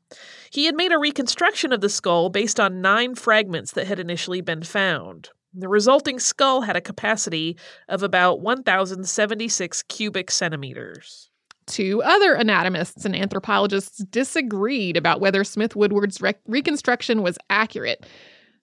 He 0.52 0.68
had 0.68 0.76
made 0.76 0.94
a 0.94 0.98
reconstruction 0.98 1.74
of 1.74 1.82
the 1.82 1.90
skull 1.90 2.30
based 2.30 2.62
on 2.62 2.80
nine 2.80 3.14
fragments 3.14 3.74
that 3.74 3.88
had 3.88 4.00
initially 4.00 4.40
been 4.40 4.64
found. 4.64 5.32
The 5.54 5.68
resulting 5.68 6.20
skull 6.20 6.62
had 6.62 6.78
a 6.78 6.82
capacity 6.82 7.58
of 7.90 8.04
about 8.04 8.40
1,076 8.40 9.84
cubic 9.84 10.32
centimeters. 10.32 11.30
Two 11.66 12.02
other 12.04 12.36
anatomists 12.36 13.06
and 13.06 13.16
anthropologists 13.16 14.00
disagreed 14.06 14.98
about 14.98 15.22
whether 15.22 15.44
Smith 15.44 15.76
Woodward's 15.76 16.22
re- 16.22 16.36
reconstruction 16.48 17.22
was 17.22 17.38
accurate. 17.50 18.06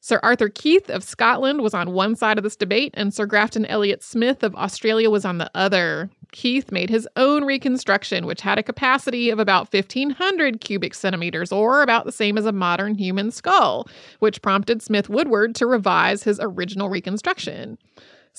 Sir 0.02 0.18
Arthur 0.22 0.48
Keith 0.48 0.88
of 0.88 1.04
Scotland 1.04 1.60
was 1.60 1.74
on 1.74 1.92
one 1.92 2.16
side 2.16 2.38
of 2.38 2.44
this 2.44 2.56
debate, 2.56 2.94
and 2.96 3.12
Sir 3.12 3.26
Grafton 3.26 3.66
Elliot 3.66 4.02
Smith 4.02 4.42
of 4.42 4.54
Australia 4.54 5.10
was 5.10 5.26
on 5.26 5.36
the 5.36 5.50
other. 5.54 6.08
Keith 6.32 6.72
made 6.72 6.88
his 6.88 7.06
own 7.16 7.44
reconstruction, 7.44 8.24
which 8.24 8.40
had 8.40 8.58
a 8.58 8.62
capacity 8.62 9.28
of 9.28 9.38
about 9.38 9.70
1,500 9.72 10.62
cubic 10.62 10.94
centimeters, 10.94 11.52
or 11.52 11.82
about 11.82 12.06
the 12.06 12.12
same 12.12 12.38
as 12.38 12.46
a 12.46 12.52
modern 12.52 12.94
human 12.94 13.30
skull, 13.30 13.86
which 14.20 14.40
prompted 14.40 14.80
Smith 14.80 15.10
Woodward 15.10 15.54
to 15.56 15.66
revise 15.66 16.22
his 16.22 16.40
original 16.40 16.88
reconstruction. 16.88 17.76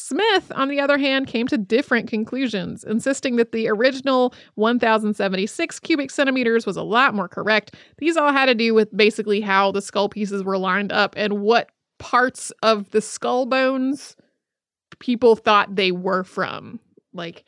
Smith, 0.02 0.52
on 0.56 0.68
the 0.68 0.80
other 0.80 0.98
hand, 0.98 1.28
came 1.28 1.48
to 1.48 1.58
different 1.58 2.10
conclusions, 2.10 2.84
insisting 2.84 3.36
that 3.36 3.52
the 3.52 3.70
original 3.70 4.34
1076 4.56 5.80
cubic 5.80 6.10
centimeters 6.10 6.66
was 6.66 6.78
a 6.78 6.84
lot 6.84 7.14
more 7.14 7.28
correct. 7.28 7.76
These 8.00 8.18
all 8.18 8.32
had 8.32 8.48
to 8.48 8.56
do 8.56 8.74
with 8.74 8.96
basically 8.96 9.42
how 9.42 9.72
the 9.72 9.82
skull 9.82 10.10
pieces 10.10 10.44
were 10.44 10.58
lined 10.58 10.92
up 10.92 11.14
and 11.18 11.42
what 11.42 11.70
parts 12.00 12.52
of 12.64 12.90
the 12.90 13.02
skull 13.02 13.46
bones 13.46 14.16
people 15.00 15.36
thought 15.36 15.76
they 15.76 15.92
were 15.92 16.24
from. 16.24 16.80
Like, 17.14 17.48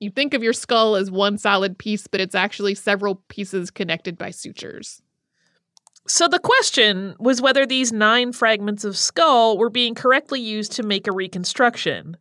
you 0.00 0.10
think 0.10 0.34
of 0.34 0.42
your 0.42 0.52
skull 0.52 0.96
as 0.96 1.10
one 1.10 1.38
solid 1.38 1.78
piece, 1.78 2.06
but 2.08 2.20
it's 2.20 2.34
actually 2.34 2.74
several 2.74 3.22
pieces 3.28 3.70
connected 3.70 4.18
by 4.18 4.30
sutures. 4.30 5.00
So 6.06 6.26
the 6.26 6.38
question 6.38 7.14
was 7.18 7.40
whether 7.40 7.64
these 7.64 7.92
nine 7.92 8.32
fragments 8.32 8.84
of 8.84 8.96
skull 8.96 9.56
were 9.56 9.70
being 9.70 9.94
correctly 9.94 10.40
used 10.40 10.72
to 10.72 10.82
make 10.82 11.06
a 11.06 11.12
reconstruction, 11.12 12.16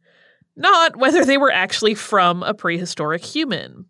not 0.56 0.98
whether 0.98 1.26
they 1.26 1.38
were 1.38 1.52
actually 1.52 1.96
from 1.96 2.44
a 2.44 2.54
prehistoric 2.54 3.24
human. 3.24 3.86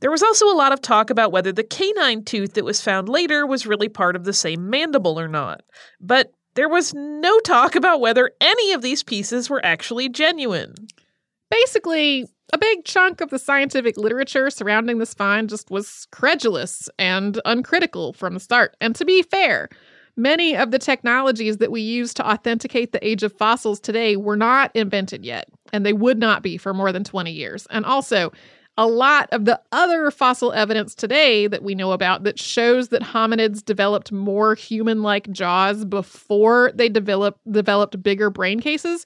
There 0.00 0.10
was 0.10 0.22
also 0.22 0.46
a 0.46 0.56
lot 0.56 0.72
of 0.72 0.82
talk 0.82 1.10
about 1.10 1.32
whether 1.32 1.52
the 1.52 1.62
canine 1.62 2.24
tooth 2.24 2.54
that 2.54 2.64
was 2.64 2.82
found 2.82 3.08
later 3.08 3.46
was 3.46 3.66
really 3.66 3.88
part 3.88 4.16
of 4.16 4.24
the 4.24 4.32
same 4.32 4.68
mandible 4.68 5.18
or 5.18 5.28
not, 5.28 5.62
but 6.00 6.32
there 6.54 6.68
was 6.68 6.92
no 6.92 7.38
talk 7.40 7.74
about 7.74 8.00
whether 8.00 8.32
any 8.40 8.72
of 8.72 8.82
these 8.82 9.02
pieces 9.02 9.48
were 9.48 9.64
actually 9.64 10.08
genuine. 10.08 10.74
Basically, 11.50 12.26
a 12.52 12.58
big 12.58 12.84
chunk 12.84 13.20
of 13.20 13.30
the 13.30 13.38
scientific 13.38 13.96
literature 13.96 14.50
surrounding 14.50 14.98
this 14.98 15.14
find 15.14 15.48
just 15.48 15.70
was 15.70 16.06
credulous 16.12 16.88
and 16.98 17.40
uncritical 17.44 18.12
from 18.12 18.34
the 18.34 18.40
start. 18.40 18.76
And 18.80 18.94
to 18.96 19.04
be 19.04 19.22
fair, 19.22 19.70
many 20.16 20.54
of 20.54 20.70
the 20.70 20.78
technologies 20.78 21.56
that 21.58 21.72
we 21.72 21.80
use 21.80 22.12
to 22.14 22.30
authenticate 22.30 22.92
the 22.92 23.06
age 23.06 23.22
of 23.22 23.32
fossils 23.32 23.80
today 23.80 24.16
were 24.16 24.36
not 24.36 24.70
invented 24.74 25.24
yet, 25.24 25.48
and 25.72 25.86
they 25.86 25.94
would 25.94 26.18
not 26.18 26.42
be 26.42 26.58
for 26.58 26.74
more 26.74 26.92
than 26.92 27.04
20 27.04 27.32
years. 27.32 27.66
And 27.70 27.86
also, 27.86 28.32
a 28.78 28.86
lot 28.86 29.28
of 29.32 29.44
the 29.44 29.60
other 29.70 30.10
fossil 30.10 30.52
evidence 30.52 30.94
today 30.94 31.46
that 31.46 31.62
we 31.62 31.74
know 31.74 31.92
about 31.92 32.24
that 32.24 32.38
shows 32.38 32.88
that 32.88 33.02
hominids 33.02 33.62
developed 33.62 34.10
more 34.12 34.54
human-like 34.54 35.30
jaws 35.30 35.84
before 35.84 36.72
they 36.74 36.88
developed 36.88 37.38
developed 37.50 38.02
bigger 38.02 38.30
brain 38.30 38.60
cases 38.60 39.04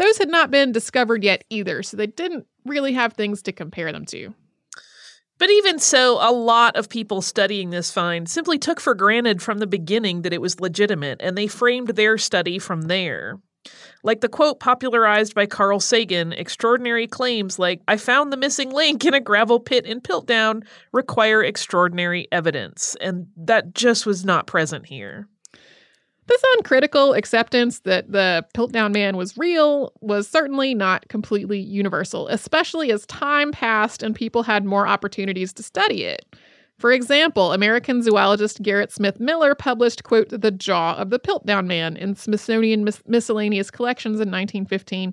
those 0.00 0.16
had 0.16 0.30
not 0.30 0.50
been 0.50 0.72
discovered 0.72 1.22
yet 1.22 1.44
either, 1.50 1.82
so 1.82 1.94
they 1.94 2.06
didn't 2.06 2.46
really 2.70 2.94
have 2.94 3.12
things 3.12 3.42
to 3.42 3.52
compare 3.52 3.92
them 3.92 4.06
to. 4.06 4.34
But 5.38 5.50
even 5.50 5.78
so, 5.78 6.18
a 6.20 6.32
lot 6.32 6.76
of 6.76 6.88
people 6.88 7.22
studying 7.22 7.70
this 7.70 7.90
find 7.90 8.28
simply 8.28 8.58
took 8.58 8.78
for 8.78 8.94
granted 8.94 9.42
from 9.42 9.58
the 9.58 9.66
beginning 9.66 10.22
that 10.22 10.34
it 10.34 10.40
was 10.40 10.60
legitimate, 10.60 11.20
and 11.20 11.36
they 11.36 11.46
framed 11.46 11.88
their 11.88 12.18
study 12.18 12.58
from 12.58 12.82
there. 12.82 13.38
Like 14.02 14.20
the 14.20 14.28
quote 14.28 14.60
popularized 14.60 15.34
by 15.34 15.46
Carl 15.46 15.80
Sagan, 15.80 16.32
extraordinary 16.32 17.06
claims 17.06 17.58
like, 17.58 17.80
I 17.88 17.96
found 17.96 18.32
the 18.32 18.36
missing 18.36 18.70
link 18.70 19.04
in 19.04 19.14
a 19.14 19.20
gravel 19.20 19.60
pit 19.60 19.86
in 19.86 20.00
Piltdown 20.00 20.62
require 20.92 21.42
extraordinary 21.42 22.28
evidence, 22.32 22.96
and 23.00 23.26
that 23.36 23.74
just 23.74 24.06
was 24.06 24.24
not 24.24 24.46
present 24.46 24.86
here. 24.86 25.28
This 26.30 26.44
uncritical 26.58 27.14
acceptance 27.14 27.80
that 27.80 28.12
the 28.12 28.46
Piltdown 28.54 28.92
Man 28.92 29.16
was 29.16 29.36
real 29.36 29.92
was 30.00 30.28
certainly 30.28 30.74
not 30.74 31.08
completely 31.08 31.58
universal, 31.58 32.28
especially 32.28 32.92
as 32.92 33.04
time 33.06 33.50
passed 33.50 34.00
and 34.00 34.14
people 34.14 34.44
had 34.44 34.64
more 34.64 34.86
opportunities 34.86 35.52
to 35.54 35.64
study 35.64 36.04
it. 36.04 36.24
For 36.78 36.92
example, 36.92 37.52
American 37.52 38.00
zoologist 38.00 38.62
Gerrit 38.62 38.92
Smith 38.92 39.18
Miller 39.18 39.56
published, 39.56 40.04
quote, 40.04 40.28
The 40.28 40.52
Jaw 40.52 40.94
of 40.94 41.10
the 41.10 41.18
Piltdown 41.18 41.66
Man 41.66 41.96
in 41.96 42.14
Smithsonian 42.14 42.84
Mis- 42.84 43.02
Miscellaneous 43.08 43.72
Collections 43.72 44.20
in 44.20 44.30
1915, 44.30 45.12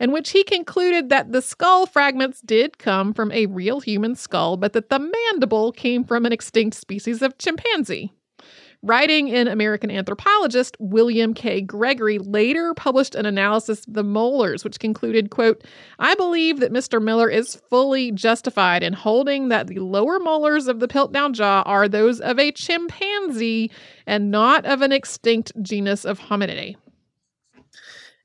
in 0.00 0.12
which 0.12 0.30
he 0.30 0.44
concluded 0.44 1.10
that 1.10 1.30
the 1.30 1.42
skull 1.42 1.84
fragments 1.84 2.40
did 2.40 2.78
come 2.78 3.12
from 3.12 3.30
a 3.32 3.44
real 3.44 3.80
human 3.80 4.14
skull, 4.14 4.56
but 4.56 4.72
that 4.72 4.88
the 4.88 4.98
mandible 4.98 5.72
came 5.72 6.04
from 6.04 6.24
an 6.24 6.32
extinct 6.32 6.74
species 6.74 7.20
of 7.20 7.36
chimpanzee. 7.36 8.14
Writing 8.86 9.28
in 9.28 9.48
American 9.48 9.90
anthropologist 9.90 10.76
William 10.78 11.32
K. 11.32 11.62
Gregory 11.62 12.18
later 12.18 12.74
published 12.74 13.14
an 13.14 13.24
analysis 13.24 13.86
of 13.86 13.94
the 13.94 14.04
molars, 14.04 14.62
which 14.62 14.78
concluded, 14.78 15.30
quote, 15.30 15.64
I 15.98 16.14
believe 16.14 16.60
that 16.60 16.70
Mr. 16.70 17.02
Miller 17.02 17.30
is 17.30 17.54
fully 17.70 18.12
justified 18.12 18.82
in 18.82 18.92
holding 18.92 19.48
that 19.48 19.68
the 19.68 19.78
lower 19.78 20.18
molars 20.18 20.68
of 20.68 20.80
the 20.80 20.86
Piltdown 20.86 21.32
jaw 21.32 21.62
are 21.64 21.88
those 21.88 22.20
of 22.20 22.38
a 22.38 22.52
chimpanzee 22.52 23.70
and 24.06 24.30
not 24.30 24.66
of 24.66 24.82
an 24.82 24.92
extinct 24.92 25.52
genus 25.62 26.04
of 26.04 26.20
hominidae. 26.20 26.76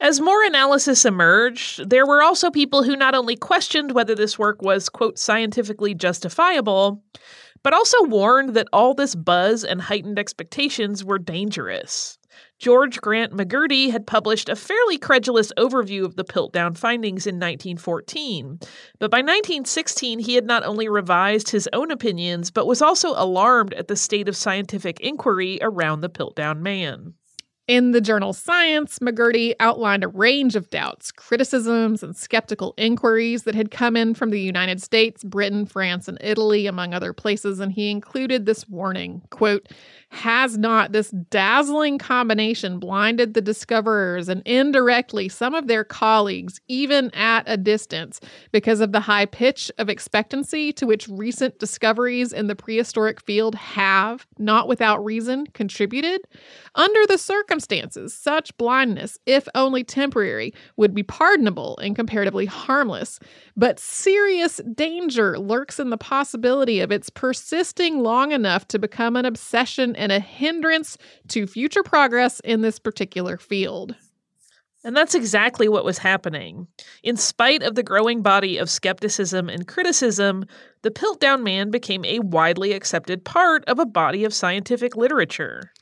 As 0.02 0.20
more 0.20 0.44
analysis 0.44 1.06
emerged, 1.06 1.90
there 1.90 2.06
were 2.06 2.22
also 2.22 2.52
people 2.52 2.84
who 2.84 2.98
not 2.98 3.16
only 3.16 3.38
questioned 3.38 3.94
whether 3.94 4.14
this 4.14 4.38
work 4.38 4.62
was, 4.62 4.90
quote, 4.90 5.18
scientifically 5.18 5.94
justifiable, 5.94 7.02
but 7.64 7.74
also 7.74 8.04
warned 8.04 8.56
that 8.56 8.68
all 8.72 8.94
this 8.94 9.16
buzz 9.16 9.64
and 9.64 9.82
heightened 9.82 10.20
expectations 10.20 11.04
were 11.04 11.20
dangerous. 11.20 12.18
George 12.60 13.00
Grant 13.02 13.34
MacCurdy 13.34 13.90
had 13.90 14.06
published 14.06 14.50
a 14.50 14.56
fairly 14.56 14.98
credulous 14.98 15.52
overview 15.58 16.04
of 16.06 16.16
the 16.16 16.26
Piltdown 16.26 16.78
findings 16.78 17.26
in 17.26 17.36
1914, 17.36 18.60
but 19.00 19.10
by 19.10 19.20
1916 19.20 20.20
he 20.20 20.36
had 20.36 20.46
not 20.46 20.64
only 20.64 20.90
revised 20.90 21.50
his 21.50 21.70
own 21.74 21.90
opinions, 21.90 22.52
but 22.52 22.68
was 22.68 22.82
also 22.82 23.14
alarmed 23.16 23.74
at 23.74 23.88
the 23.88 23.96
state 23.96 24.28
of 24.28 24.36
scientific 24.36 25.00
inquiry 25.00 25.58
around 25.62 26.02
the 26.02 26.10
Piltdown 26.10 26.60
man. 26.60 27.14
In 27.70 27.92
the 27.92 28.02
journal 28.02 28.34
Science, 28.34 28.98
MacCurdy 28.98 29.54
outlined 29.60 30.04
a 30.04 30.08
range 30.08 30.56
of 30.56 30.72
doubts, 30.72 31.12
criticisms, 31.12 32.02
and 32.02 32.18
skeptical 32.18 32.74
inquiries 32.78 33.44
that 33.44 33.54
had 33.54 33.70
come 33.70 33.96
in 33.96 34.16
from 34.16 34.32
the 34.32 34.42
United 34.42 34.82
States, 34.82 35.24
Britain, 35.24 35.68
France, 35.68 36.08
and 36.08 36.18
Italy, 36.20 36.66
among 36.66 36.96
other 36.96 37.14
places, 37.14 37.60
and 37.60 37.72
he 37.72 37.92
included 37.92 38.48
this 38.48 38.68
warning 38.68 39.22
quote, 39.30 39.68
has 40.12 40.58
not 40.58 40.92
this 40.92 41.12
dazzling 41.30 41.98
combination 41.98 42.80
blinded 42.80 43.34
the 43.34 43.42
discoverers 43.42 44.28
and 44.28 44.42
indirectly 44.46 45.30
some 45.30 45.54
of 45.54 45.68
their 45.68 45.84
colleagues, 45.84 46.60
even 46.68 47.14
at 47.14 47.44
a 47.46 47.58
distance, 47.58 48.20
because 48.52 48.82
of 48.82 48.92
the 48.92 49.00
high 49.00 49.26
pitch 49.26 49.72
of 49.78 49.88
expectancy 49.88 50.74
to 50.74 50.88
which 50.88 51.08
recent 51.08 51.60
discoveries 51.60 52.34
in 52.34 52.48
the 52.48 52.56
prehistoric 52.56 53.22
field 53.22 53.54
have, 53.56 54.26
not 54.40 54.68
without 54.68 55.04
reason, 55.06 55.46
contributed? 55.48 56.22
Under 56.76 57.06
the 57.08 57.18
circumstances, 57.18 58.14
such 58.14 58.56
blindness, 58.58 59.20
if 59.26 59.48
only 59.54 59.84
temporary, 59.84 60.54
would 60.76 60.94
be 60.94 61.04
pardonable 61.04 61.78
and 61.78 61.96
comparatively 61.96 62.48
harmless. 62.48 63.20
But 63.56 63.80
serious 63.80 64.60
danger 64.74 65.38
lurks 65.38 65.80
in 65.80 65.92
the 65.92 65.98
possibility 65.98 66.80
of 66.80 66.92
its 66.92 67.10
persisting 67.10 68.02
long 68.02 68.32
enough 68.32 68.68
to 68.70 68.80
become 68.80 69.16
an 69.16 69.26
obsession 69.26 69.96
and 70.00 70.12
a 70.12 70.20
hindrance 70.20 70.98
to 71.28 71.46
future 71.46 71.84
progress 71.84 72.40
in 72.40 72.62
this 72.62 72.80
particular 72.80 73.38
field. 73.38 73.96
And 74.84 74.96
that's 74.96 75.14
exactly 75.14 75.68
what 75.68 75.84
was 75.84 75.98
happening. 75.98 76.68
In 77.04 77.18
spite 77.18 77.64
of 77.64 77.76
the 77.76 77.84
growing 77.84 78.22
body 78.22 78.58
of 78.58 78.70
skepticism 78.70 79.50
and 79.50 79.68
criticism, 79.68 80.46
the 80.84 80.92
Piltdown 80.92 81.44
Man 81.44 81.70
became 81.70 82.06
a 82.06 82.20
widely 82.20 82.72
accepted 82.72 83.26
part 83.26 83.66
of 83.66 83.78
a 83.78 83.86
body 83.86 84.24
of 84.24 84.34
scientific 84.34 84.96
literature. 84.96 85.74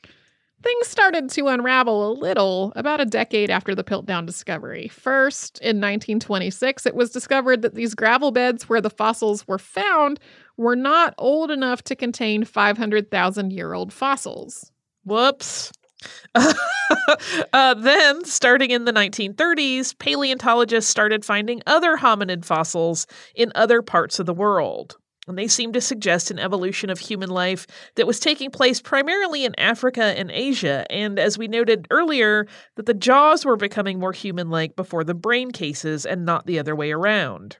Things 0.60 0.88
started 0.88 1.30
to 1.30 1.46
unravel 1.46 2.10
a 2.10 2.12
little 2.12 2.72
about 2.74 3.00
a 3.00 3.04
decade 3.04 3.48
after 3.48 3.76
the 3.76 3.84
Piltdown 3.84 4.26
discovery. 4.26 4.88
First, 4.88 5.58
in 5.60 5.76
1926, 5.76 6.84
it 6.84 6.96
was 6.96 7.10
discovered 7.10 7.62
that 7.62 7.76
these 7.76 7.94
gravel 7.94 8.32
beds 8.32 8.68
where 8.68 8.80
the 8.80 8.90
fossils 8.90 9.46
were 9.46 9.58
found 9.58 10.18
were 10.56 10.74
not 10.74 11.14
old 11.16 11.52
enough 11.52 11.82
to 11.84 11.94
contain 11.94 12.44
500,000 12.44 13.52
year 13.52 13.72
old 13.72 13.92
fossils. 13.92 14.72
Whoops. 15.04 15.72
uh, 16.34 17.74
then, 17.74 18.24
starting 18.24 18.70
in 18.70 18.84
the 18.84 18.92
1930s, 18.92 19.96
paleontologists 19.98 20.90
started 20.90 21.24
finding 21.24 21.62
other 21.66 21.96
hominid 21.96 22.44
fossils 22.44 23.06
in 23.34 23.52
other 23.54 23.80
parts 23.80 24.18
of 24.18 24.26
the 24.26 24.34
world 24.34 24.96
and 25.28 25.38
they 25.38 25.48
seem 25.48 25.72
to 25.72 25.80
suggest 25.80 26.30
an 26.30 26.38
evolution 26.38 26.90
of 26.90 26.98
human 26.98 27.30
life 27.30 27.66
that 27.96 28.06
was 28.06 28.18
taking 28.18 28.50
place 28.50 28.80
primarily 28.80 29.44
in 29.44 29.58
Africa 29.58 30.02
and 30.18 30.30
Asia, 30.30 30.86
and 30.90 31.18
as 31.18 31.38
we 31.38 31.48
noted 31.48 31.86
earlier, 31.90 32.46
that 32.76 32.86
the 32.86 32.94
jaws 32.94 33.44
were 33.44 33.56
becoming 33.56 33.98
more 33.98 34.12
human 34.12 34.50
like 34.50 34.74
before 34.76 35.04
the 35.04 35.14
brain 35.14 35.50
cases 35.50 36.06
and 36.06 36.24
not 36.24 36.46
the 36.46 36.58
other 36.58 36.74
way 36.74 36.90
around. 36.90 37.58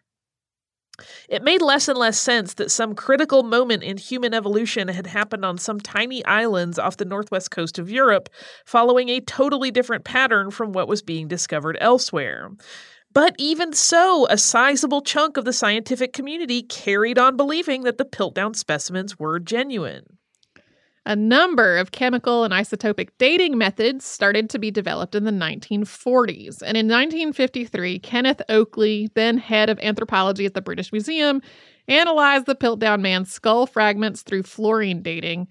It 1.29 1.45
made 1.45 1.63
less 1.63 1.87
and 1.87 1.97
less 1.97 2.19
sense 2.19 2.55
that 2.55 2.71
some 2.71 2.95
critical 2.95 3.45
moment 3.45 3.85
in 3.85 3.99
human 3.99 4.35
evolution 4.35 4.89
had 4.89 5.07
happened 5.07 5.45
on 5.45 5.59
some 5.59 5.79
tiny 5.79 6.25
islands 6.25 6.79
off 6.79 6.97
the 6.97 7.05
northwest 7.05 7.51
coast 7.53 7.79
of 7.79 7.91
Europe, 7.91 8.29
following 8.65 9.09
a 9.09 9.21
totally 9.21 9.71
different 9.71 10.05
pattern 10.05 10.51
from 10.51 10.73
what 10.73 10.89
was 10.89 11.03
being 11.03 11.29
discovered 11.29 11.79
elsewhere. 11.81 12.51
But 13.19 13.35
even 13.37 13.73
so, 13.73 14.29
a 14.31 14.39
sizable 14.39 15.03
chunk 15.03 15.37
of 15.37 15.45
the 15.45 15.53
scientific 15.53 16.13
community 16.13 16.63
carried 16.63 17.19
on 17.19 17.37
believing 17.37 17.83
that 17.83 17.99
the 17.99 18.05
Piltdown 18.05 18.55
specimens 18.55 19.19
were 19.19 19.41
genuine. 19.41 20.19
A 21.05 21.17
number 21.17 21.79
of 21.79 21.91
chemical 21.91 22.45
and 22.45 22.55
isotopic 22.55 23.09
dating 23.19 23.59
methods 23.59 24.05
started 24.05 24.49
to 24.51 24.61
be 24.61 24.71
developed 24.71 25.17
in 25.17 25.25
the 25.25 25.33
1940s. 25.33 26.63
And 26.63 26.77
in 26.77 26.87
1953, 26.87 27.99
Kenneth 27.99 28.41
Oakley, 28.49 29.11
then 29.17 29.37
head 29.37 29.69
of 29.69 29.81
anthropology 29.81 30.47
at 30.47 30.55
the 30.55 30.63
British 30.63 30.93
Museum, 30.93 31.43
analyzed 31.89 32.47
the 32.47 32.55
Piltdown 32.55 33.01
man's 33.01 33.33
skull 33.33 33.67
fragments 33.67 34.23
through 34.23 34.45
fluorine 34.45 35.03
dating 35.03 35.49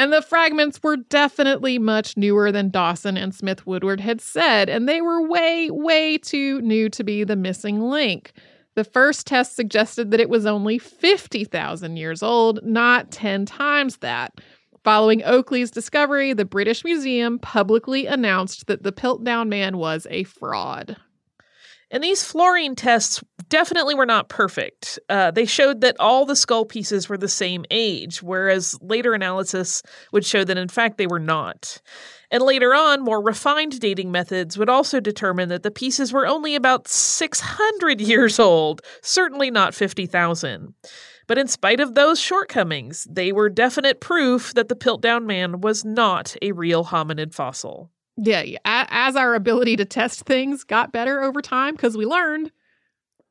and 0.00 0.14
the 0.14 0.22
fragments 0.22 0.82
were 0.82 0.96
definitely 0.96 1.78
much 1.78 2.16
newer 2.16 2.50
than 2.50 2.70
Dawson 2.70 3.18
and 3.18 3.34
Smith 3.34 3.66
Woodward 3.66 4.00
had 4.00 4.22
said, 4.22 4.70
and 4.70 4.88
they 4.88 5.02
were 5.02 5.28
way, 5.28 5.70
way 5.70 6.16
too 6.16 6.62
new 6.62 6.88
to 6.88 7.04
be 7.04 7.22
the 7.22 7.36
missing 7.36 7.82
link. 7.82 8.32
The 8.76 8.84
first 8.84 9.26
test 9.26 9.54
suggested 9.54 10.10
that 10.10 10.18
it 10.18 10.30
was 10.30 10.46
only 10.46 10.78
50,000 10.78 11.98
years 11.98 12.22
old, 12.22 12.60
not 12.64 13.10
10 13.10 13.44
times 13.44 13.98
that. 13.98 14.40
Following 14.84 15.22
Oakley's 15.22 15.70
discovery, 15.70 16.32
the 16.32 16.46
British 16.46 16.82
Museum 16.82 17.38
publicly 17.38 18.06
announced 18.06 18.68
that 18.68 18.82
the 18.82 18.92
Piltdown 18.92 19.48
Man 19.48 19.76
was 19.76 20.06
a 20.08 20.24
fraud. 20.24 20.96
And 21.90 22.04
these 22.04 22.22
fluorine 22.22 22.76
tests 22.76 23.22
definitely 23.48 23.96
were 23.96 24.06
not 24.06 24.28
perfect. 24.28 24.98
Uh, 25.08 25.32
they 25.32 25.44
showed 25.44 25.80
that 25.80 25.96
all 25.98 26.24
the 26.24 26.36
skull 26.36 26.64
pieces 26.64 27.08
were 27.08 27.18
the 27.18 27.28
same 27.28 27.64
age, 27.70 28.22
whereas 28.22 28.78
later 28.80 29.12
analysis 29.12 29.82
would 30.12 30.24
show 30.24 30.44
that 30.44 30.56
in 30.56 30.68
fact 30.68 30.98
they 30.98 31.08
were 31.08 31.18
not. 31.18 31.82
And 32.30 32.44
later 32.44 32.74
on, 32.74 33.02
more 33.02 33.20
refined 33.20 33.80
dating 33.80 34.12
methods 34.12 34.56
would 34.56 34.68
also 34.68 35.00
determine 35.00 35.48
that 35.48 35.64
the 35.64 35.70
pieces 35.72 36.12
were 36.12 36.28
only 36.28 36.54
about 36.54 36.86
600 36.86 38.00
years 38.00 38.38
old, 38.38 38.82
certainly 39.02 39.50
not 39.50 39.74
50,000. 39.74 40.74
But 41.26 41.38
in 41.38 41.48
spite 41.48 41.80
of 41.80 41.94
those 41.94 42.20
shortcomings, 42.20 43.06
they 43.10 43.32
were 43.32 43.48
definite 43.48 44.00
proof 44.00 44.54
that 44.54 44.68
the 44.68 44.76
Piltdown 44.76 45.26
Man 45.26 45.60
was 45.60 45.84
not 45.84 46.36
a 46.40 46.52
real 46.52 46.84
hominid 46.84 47.34
fossil. 47.34 47.90
Yeah, 48.16 48.44
as 48.64 49.16
our 49.16 49.34
ability 49.34 49.76
to 49.76 49.84
test 49.84 50.24
things 50.24 50.64
got 50.64 50.92
better 50.92 51.22
over 51.22 51.40
time 51.40 51.74
because 51.74 51.96
we 51.96 52.04
learned, 52.04 52.52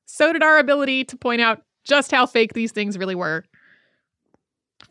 so 0.06 0.34
did 0.34 0.42
our 0.42 0.58
ability 0.58 1.04
to 1.06 1.18
point 1.18 1.42
out 1.42 1.64
just 1.84 2.12
how 2.12 2.26
fake 2.26 2.54
these 2.54 2.72
things 2.72 2.98
really 2.98 3.16
were. 3.16 3.46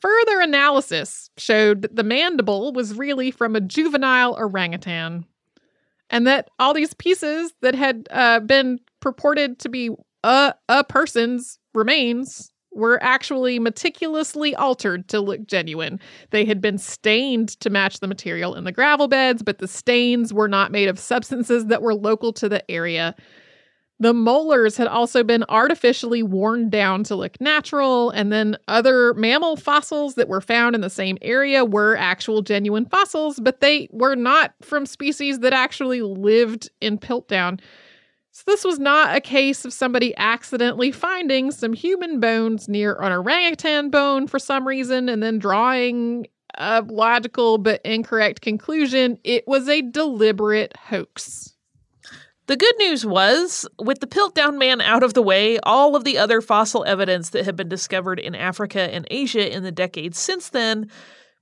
Further 0.01 0.41
analysis 0.41 1.31
showed 1.37 1.83
that 1.83 1.97
the 1.97 2.05
mandible 2.05 2.73
was 2.73 2.95
really 2.95 3.31
from 3.31 3.57
a 3.57 3.61
juvenile 3.61 4.37
orangutan, 4.39 5.25
and 6.11 6.27
that 6.27 6.49
all 6.59 6.75
these 6.75 6.95
pieces 6.95 7.53
that 7.63 7.75
had 7.75 8.07
uh, 8.11 8.41
been 8.41 8.79
purported 9.01 9.59
to 9.61 9.69
be 9.69 9.91
a, 10.23 10.55
a 10.69 10.85
person's 10.85 11.59
remains 11.75 12.53
were 12.79 13.03
actually 13.03 13.59
meticulously 13.59 14.55
altered 14.55 15.09
to 15.09 15.21
look 15.21 15.47
genuine. 15.47 16.01
They 16.31 16.45
had 16.45 16.61
been 16.61 16.79
stained 16.79 17.51
to 17.61 17.71
match 17.71 18.01
the 18.01 18.07
material 18.07 18.55
in 18.55 18.65
the 18.65 18.73
gravel 18.73 19.09
beds, 19.09 19.43
but 19.43 19.59
the 19.59 19.69
stains 19.69 20.33
were 20.33 20.49
not 20.49 20.73
made 20.73 20.89
of 20.89 20.99
substances 20.99 21.67
that 21.67 21.83
were 21.83 21.95
local 21.95 22.33
to 22.35 22.49
the 22.49 22.69
area. 22.71 23.15
The 24.01 24.15
molars 24.15 24.77
had 24.77 24.87
also 24.87 25.25
been 25.25 25.45
artificially 25.49 26.23
worn 26.23 26.71
down 26.71 27.03
to 27.05 27.17
look 27.17 27.41
natural, 27.41 28.11
and 28.11 28.33
then 28.33 28.57
other 28.69 29.13
mammal 29.15 29.57
fossils 29.57 30.15
that 30.15 30.29
were 30.29 30.41
found 30.41 30.77
in 30.77 30.83
the 30.83 30.91
same 30.91 31.19
area 31.21 31.65
were 31.65 31.97
actual 31.97 32.43
genuine 32.43 32.87
fossils, 32.87 33.41
but 33.41 33.61
they 33.61 33.89
were 33.91 34.15
not 34.15 34.55
from 34.63 34.87
species 34.87 35.41
that 35.41 35.53
actually 35.53 36.01
lived 36.03 36.71
in 36.81 36.97
Piltdown. 36.97 37.59
So, 38.39 38.45
this 38.47 38.63
was 38.63 38.79
not 38.79 39.17
a 39.17 39.21
case 39.21 39.65
of 39.65 39.73
somebody 39.73 40.17
accidentally 40.17 40.93
finding 40.93 41.51
some 41.51 41.73
human 41.73 42.21
bones 42.21 42.69
near 42.69 42.95
an 42.95 43.11
orangutan 43.11 43.91
bone 43.91 44.29
for 44.29 44.39
some 44.39 44.65
reason 44.65 45.09
and 45.09 45.21
then 45.21 45.41
drawing 45.41 46.29
a 46.57 46.83
logical 46.83 47.59
but 47.59 47.81
incorrect 47.85 48.41
conclusion. 48.41 49.19
It 49.25 49.43
was 49.49 49.69
a 49.69 49.83
deliberate 49.83 50.77
hoax. 50.77 51.57
The 52.47 52.57
good 52.57 52.77
news 52.79 53.05
was, 53.05 53.67
with 53.77 53.99
the 53.99 54.07
Piltdown 54.07 54.57
Man 54.57 54.81
out 54.83 55.03
of 55.03 55.15
the 55.15 55.23
way, 55.23 55.59
all 55.65 55.97
of 55.97 56.05
the 56.05 56.17
other 56.17 56.41
fossil 56.41 56.85
evidence 56.85 57.31
that 57.31 57.45
had 57.45 57.57
been 57.57 57.69
discovered 57.69 58.21
in 58.21 58.37
Africa 58.37 58.83
and 58.83 59.05
Asia 59.11 59.53
in 59.53 59.65
the 59.65 59.73
decades 59.73 60.17
since 60.17 60.51
then 60.51 60.89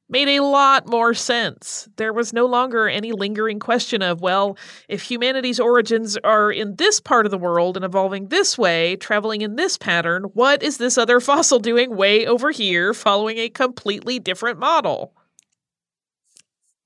made 0.08 0.28
a 0.28 0.40
lot 0.40 0.88
more 0.88 1.14
sense. 1.14 1.88
There 1.96 2.12
was 2.12 2.32
no 2.32 2.46
longer 2.46 2.88
any 2.88 3.12
lingering 3.12 3.58
question 3.58 4.02
of, 4.02 4.20
well, 4.20 4.56
if 4.88 5.02
humanity's 5.02 5.58
origins 5.58 6.16
are 6.18 6.52
in 6.52 6.76
this 6.76 7.00
part 7.00 7.26
of 7.26 7.30
the 7.30 7.38
world 7.38 7.76
and 7.76 7.84
evolving 7.84 8.28
this 8.28 8.56
way, 8.56 8.96
traveling 8.96 9.40
in 9.40 9.56
this 9.56 9.76
pattern, 9.76 10.24
what 10.34 10.62
is 10.62 10.78
this 10.78 10.96
other 10.96 11.20
fossil 11.20 11.58
doing 11.58 11.96
way 11.96 12.26
over 12.26 12.50
here, 12.50 12.94
following 12.94 13.38
a 13.38 13.48
completely 13.48 14.18
different 14.18 14.58
model? 14.58 15.12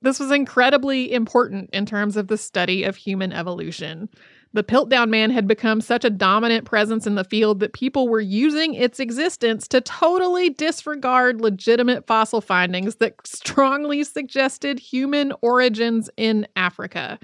This 0.02 0.18
was 0.18 0.30
incredibly 0.30 1.12
important 1.12 1.70
in 1.74 1.85
terms 1.85 2.16
of 2.16 2.28
the 2.28 2.38
study 2.38 2.85
of 2.85 2.96
human 2.96 3.33
evolution. 3.33 4.09
The 4.53 4.65
Piltdown 4.65 5.11
Man 5.11 5.31
had 5.31 5.47
become 5.47 5.81
such 5.81 6.05
a 6.05 6.11
dominant 6.11 6.65
presence 6.65 7.07
in 7.07 7.15
the 7.15 7.23
field 7.23 7.61
that 7.61 7.73
people 7.73 8.09
were 8.09 8.21
using 8.21 8.75
its 8.75 8.99
existence 8.99 9.69
to 9.69 9.81
totally 9.81 10.51
disregard 10.51 11.41
legitimate 11.41 12.07
fossil 12.09 12.41
findings 12.41 12.97
that 12.97 13.15
strongly 13.25 14.03
suggested 14.03 14.81
human 14.81 15.33
origins 15.41 16.11
in 16.17 16.49
Africa. 16.57 17.21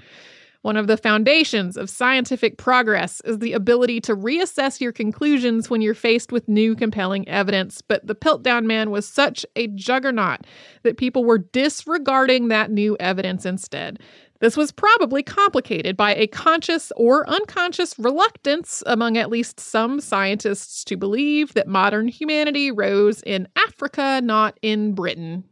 One 0.61 0.75
of 0.75 0.87
the 0.87 0.97
foundations 0.97 1.77
of 1.77 1.89
scientific 1.89 2.57
progress 2.57 3.21
is 3.23 3.39
the 3.39 3.53
ability 3.53 4.01
to 4.01 4.15
reassess 4.15 4.81
your 4.81 4.91
conclusions 4.91 5.69
when 5.69 5.81
you're 5.81 5.93
faced 5.93 6.31
with 6.31 6.49
new 6.49 6.75
compelling 6.75 7.27
evidence. 7.27 7.81
But 7.81 8.05
the 8.07 8.15
Piltdown 8.15 8.65
Man 8.65 8.89
was 8.89 9.07
such 9.07 9.45
a 9.55 9.67
juggernaut 9.67 10.41
that 10.83 10.97
people 10.97 11.23
were 11.23 11.37
disregarding 11.37 12.47
that 12.49 12.71
new 12.71 12.97
evidence 12.99 13.45
instead. 13.45 13.99
This 14.39 14.55
was 14.55 14.71
probably 14.71 15.23
complicated 15.23 15.97
by 15.97 16.13
a 16.15 16.27
conscious 16.27 16.91
or 16.95 17.27
unconscious 17.27 17.97
reluctance 17.97 18.83
among 18.85 19.17
at 19.17 19.31
least 19.31 19.59
some 19.59 19.99
scientists 19.99 20.83
to 20.85 20.97
believe 20.97 21.53
that 21.53 21.67
modern 21.67 22.07
humanity 22.07 22.71
rose 22.71 23.21
in 23.23 23.47
Africa, 23.55 24.21
not 24.23 24.59
in 24.61 24.93
Britain. 24.93 25.43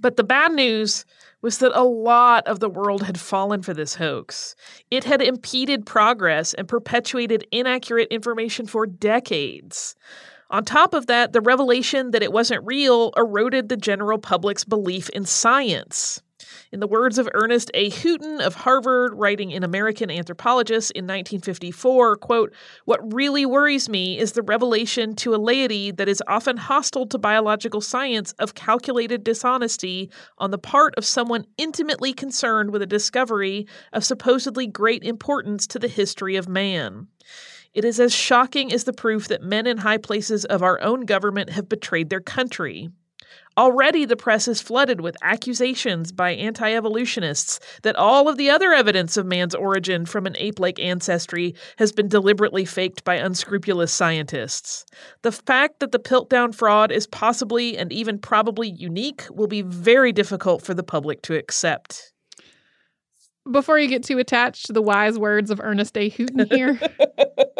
But 0.00 0.16
the 0.16 0.24
bad 0.24 0.52
news 0.52 1.04
was 1.42 1.58
that 1.58 1.72
a 1.74 1.84
lot 1.84 2.46
of 2.46 2.60
the 2.60 2.68
world 2.68 3.02
had 3.02 3.18
fallen 3.18 3.62
for 3.62 3.72
this 3.72 3.94
hoax. 3.94 4.54
It 4.90 5.04
had 5.04 5.22
impeded 5.22 5.86
progress 5.86 6.52
and 6.54 6.68
perpetuated 6.68 7.46
inaccurate 7.50 8.08
information 8.10 8.66
for 8.66 8.86
decades. 8.86 9.94
On 10.50 10.64
top 10.64 10.94
of 10.94 11.06
that, 11.06 11.32
the 11.32 11.40
revelation 11.40 12.10
that 12.10 12.22
it 12.22 12.32
wasn't 12.32 12.66
real 12.66 13.12
eroded 13.16 13.68
the 13.68 13.76
general 13.76 14.18
public's 14.18 14.64
belief 14.64 15.08
in 15.10 15.24
science. 15.24 16.22
In 16.72 16.78
the 16.78 16.86
words 16.86 17.18
of 17.18 17.28
Ernest 17.34 17.68
A. 17.74 17.90
Hooton 17.90 18.40
of 18.40 18.54
Harvard, 18.54 19.14
writing 19.14 19.50
in 19.50 19.64
American 19.64 20.08
Anthropologist 20.08 20.92
in 20.92 21.04
1954, 21.04 22.14
quote, 22.18 22.54
What 22.84 23.12
really 23.12 23.44
worries 23.44 23.88
me 23.88 24.16
is 24.16 24.32
the 24.32 24.42
revelation 24.42 25.16
to 25.16 25.34
a 25.34 25.36
laity 25.36 25.90
that 25.90 26.08
is 26.08 26.22
often 26.28 26.56
hostile 26.56 27.06
to 27.06 27.18
biological 27.18 27.80
science 27.80 28.34
of 28.38 28.54
calculated 28.54 29.24
dishonesty 29.24 30.12
on 30.38 30.52
the 30.52 30.58
part 30.58 30.94
of 30.94 31.04
someone 31.04 31.44
intimately 31.58 32.12
concerned 32.12 32.70
with 32.70 32.82
a 32.82 32.86
discovery 32.86 33.66
of 33.92 34.04
supposedly 34.04 34.68
great 34.68 35.02
importance 35.02 35.66
to 35.66 35.80
the 35.80 35.88
history 35.88 36.36
of 36.36 36.48
man. 36.48 37.08
It 37.74 37.84
is 37.84 37.98
as 37.98 38.14
shocking 38.14 38.72
as 38.72 38.84
the 38.84 38.92
proof 38.92 39.26
that 39.26 39.42
men 39.42 39.66
in 39.66 39.78
high 39.78 39.98
places 39.98 40.44
of 40.44 40.62
our 40.62 40.80
own 40.80 41.04
government 41.04 41.50
have 41.50 41.68
betrayed 41.68 42.10
their 42.10 42.20
country. 42.20 42.90
Already, 43.60 44.06
the 44.06 44.16
press 44.16 44.48
is 44.48 44.62
flooded 44.62 45.02
with 45.02 45.18
accusations 45.20 46.12
by 46.12 46.30
anti 46.30 46.72
evolutionists 46.72 47.60
that 47.82 47.94
all 47.94 48.26
of 48.26 48.38
the 48.38 48.48
other 48.48 48.72
evidence 48.72 49.18
of 49.18 49.26
man's 49.26 49.54
origin 49.54 50.06
from 50.06 50.24
an 50.24 50.34
ape 50.38 50.58
like 50.58 50.80
ancestry 50.80 51.54
has 51.76 51.92
been 51.92 52.08
deliberately 52.08 52.64
faked 52.64 53.04
by 53.04 53.16
unscrupulous 53.16 53.92
scientists. 53.92 54.86
The 55.20 55.30
fact 55.30 55.80
that 55.80 55.92
the 55.92 55.98
Piltdown 55.98 56.54
fraud 56.54 56.90
is 56.90 57.06
possibly 57.06 57.76
and 57.76 57.92
even 57.92 58.18
probably 58.18 58.70
unique 58.70 59.26
will 59.30 59.46
be 59.46 59.60
very 59.60 60.10
difficult 60.10 60.62
for 60.62 60.72
the 60.72 60.82
public 60.82 61.20
to 61.24 61.36
accept. 61.36 62.14
Before 63.52 63.78
you 63.78 63.88
get 63.88 64.04
too 64.04 64.16
attached 64.16 64.64
to 64.68 64.72
the 64.72 64.80
wise 64.80 65.18
words 65.18 65.50
of 65.50 65.60
Ernest 65.60 65.98
A. 65.98 66.08
Hooton 66.08 66.50
here, 66.50 66.80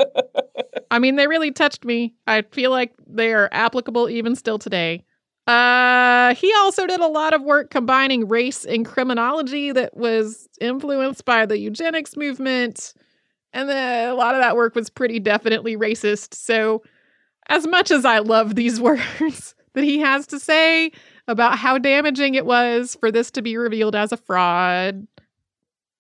I 0.91 0.99
mean, 0.99 1.17
they 1.17 1.27
really 1.27 1.53
touched 1.53 1.85
me. 1.85 2.15
I 2.27 2.41
feel 2.41 2.71
like 2.71 2.95
they 3.07 3.35
are 3.35 3.51
applicable 3.53 4.09
even 4.09 4.35
still 4.35 4.59
today. 4.59 5.05
Uh, 5.51 6.35
he 6.37 6.53
also 6.59 6.87
did 6.87 7.01
a 7.01 7.09
lot 7.09 7.35
of 7.35 7.43
work 7.43 7.71
combining 7.71 8.29
race 8.29 8.65
and 8.65 8.87
criminology 8.87 9.73
that 9.73 9.97
was 9.97 10.49
influenced 10.61 11.25
by 11.25 11.45
the 11.45 11.59
eugenics 11.59 12.17
movement. 12.17 12.95
And 13.53 13.69
the, 13.69 14.13
a 14.13 14.15
lot 14.15 14.37
of 14.37 14.41
that 14.41 14.55
work 14.55 14.77
was 14.77 14.91
pretty 14.91 15.19
definitely 15.19 15.77
racist. 15.77 16.35
So, 16.35 16.85
as 17.49 17.67
much 17.67 17.91
as 17.91 18.05
I 18.05 18.21
love 18.21 18.55
these 18.55 18.81
words 18.81 19.57
that 19.75 19.83
he 19.83 19.99
has 19.99 20.29
to 20.29 20.39
say 20.39 20.93
about 21.27 21.59
how 21.59 21.79
damaging 21.79 22.37
it 22.37 22.47
was 22.47 22.97
for 23.01 23.11
this 23.11 23.33
to 23.33 23.43
be 23.43 23.57
revealed 23.57 23.97
as 23.97 24.13
a 24.13 24.17
fraud, 24.17 25.05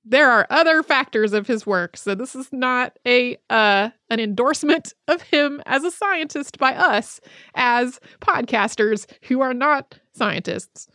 there 0.04 0.30
are 0.30 0.46
other 0.50 0.82
factors 0.82 1.32
of 1.32 1.46
his 1.46 1.66
work. 1.66 1.96
So 1.96 2.14
this 2.14 2.34
is 2.34 2.48
not 2.52 2.98
a 3.06 3.36
uh, 3.48 3.90
an 4.08 4.20
endorsement 4.20 4.94
of 5.08 5.22
him 5.22 5.62
as 5.66 5.84
a 5.84 5.90
scientist 5.90 6.58
by 6.58 6.74
us 6.74 7.20
as 7.54 8.00
podcasters 8.20 9.06
who 9.22 9.40
are 9.40 9.54
not 9.54 9.98
scientists. 10.12 10.88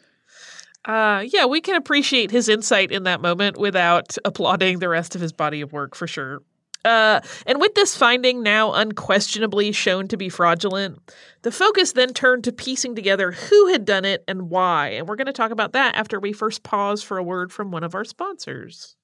Uh, 0.85 1.23
yeah, 1.27 1.45
we 1.45 1.61
can 1.61 1.75
appreciate 1.75 2.29
his 2.29 2.47
insight 2.47 2.91
in 2.91 3.03
that 3.03 3.21
moment 3.21 3.57
without 3.57 4.17
applauding 4.23 4.79
the 4.79 4.89
rest 4.89 5.15
of 5.15 5.21
his 5.21 5.31
body 5.31 5.61
of 5.61 5.73
work 5.73 5.95
for 5.95 6.05
sure. 6.05 6.41
Uh, 6.85 7.19
and 7.45 7.59
with 7.59 7.73
this 7.73 7.97
finding 7.97 8.43
now 8.43 8.73
unquestionably 8.73 9.71
shown 9.71 10.07
to 10.07 10.17
be 10.17 10.29
fraudulent, 10.29 10.99
the 11.41 11.51
focus 11.51 11.93
then 11.93 12.13
turned 12.13 12.43
to 12.43 12.51
piecing 12.51 12.95
together 12.95 13.31
who 13.31 13.67
had 13.67 13.85
done 13.85 14.05
it 14.05 14.23
and 14.27 14.49
why. 14.49 14.89
And 14.89 15.07
we're 15.07 15.15
going 15.15 15.27
to 15.27 15.33
talk 15.33 15.51
about 15.51 15.73
that 15.73 15.95
after 15.95 16.19
we 16.19 16.31
first 16.31 16.63
pause 16.63 17.03
for 17.03 17.17
a 17.17 17.23
word 17.23 17.51
from 17.51 17.71
one 17.71 17.83
of 17.83 17.95
our 17.95 18.05
sponsors. 18.05 18.95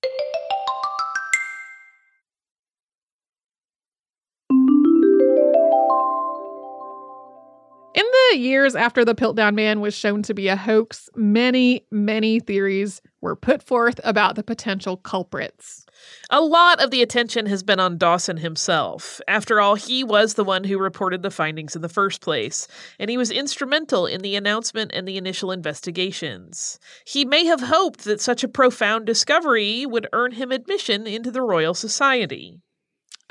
The 8.31 8.37
years 8.37 8.75
after 8.75 9.03
the 9.03 9.13
Piltdown 9.13 9.55
Man 9.55 9.81
was 9.81 9.93
shown 9.93 10.23
to 10.23 10.33
be 10.33 10.47
a 10.47 10.55
hoax, 10.55 11.09
many, 11.17 11.85
many 11.91 12.39
theories 12.39 13.01
were 13.19 13.35
put 13.35 13.61
forth 13.61 13.99
about 14.05 14.35
the 14.35 14.43
potential 14.43 14.95
culprits. 14.95 15.85
A 16.29 16.39
lot 16.39 16.81
of 16.81 16.91
the 16.91 17.01
attention 17.01 17.45
has 17.47 17.61
been 17.61 17.79
on 17.81 17.97
Dawson 17.97 18.37
himself. 18.37 19.19
After 19.27 19.59
all, 19.59 19.75
he 19.75 20.05
was 20.05 20.35
the 20.35 20.45
one 20.45 20.63
who 20.63 20.79
reported 20.79 21.23
the 21.23 21.29
findings 21.29 21.75
in 21.75 21.81
the 21.81 21.89
first 21.89 22.21
place, 22.21 22.69
and 22.97 23.09
he 23.09 23.17
was 23.17 23.31
instrumental 23.31 24.05
in 24.05 24.21
the 24.21 24.37
announcement 24.37 24.91
and 24.93 25.05
the 25.05 25.17
initial 25.17 25.51
investigations. 25.51 26.79
He 27.05 27.25
may 27.25 27.43
have 27.45 27.61
hoped 27.61 28.05
that 28.05 28.21
such 28.21 28.45
a 28.45 28.47
profound 28.47 29.05
discovery 29.05 29.85
would 29.85 30.07
earn 30.13 30.31
him 30.31 30.53
admission 30.53 31.05
into 31.05 31.31
the 31.31 31.41
Royal 31.41 31.73
Society. 31.73 32.61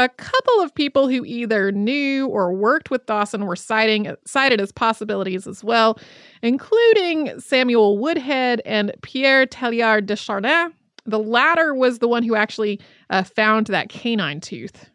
A 0.00 0.08
couple 0.08 0.62
of 0.62 0.74
people 0.74 1.08
who 1.08 1.26
either 1.26 1.70
knew 1.70 2.26
or 2.28 2.54
worked 2.54 2.90
with 2.90 3.04
Dawson 3.04 3.44
were 3.44 3.54
citing, 3.54 4.16
cited 4.24 4.58
as 4.58 4.72
possibilities 4.72 5.46
as 5.46 5.62
well, 5.62 5.98
including 6.40 7.38
Samuel 7.38 7.98
Woodhead 7.98 8.62
and 8.64 8.94
Pierre 9.02 9.44
Teilhard 9.44 10.06
de 10.06 10.16
Chardin. 10.16 10.72
The 11.04 11.18
latter 11.18 11.74
was 11.74 11.98
the 11.98 12.08
one 12.08 12.22
who 12.22 12.34
actually 12.34 12.80
uh, 13.10 13.24
found 13.24 13.66
that 13.66 13.90
canine 13.90 14.40
tooth. 14.40 14.89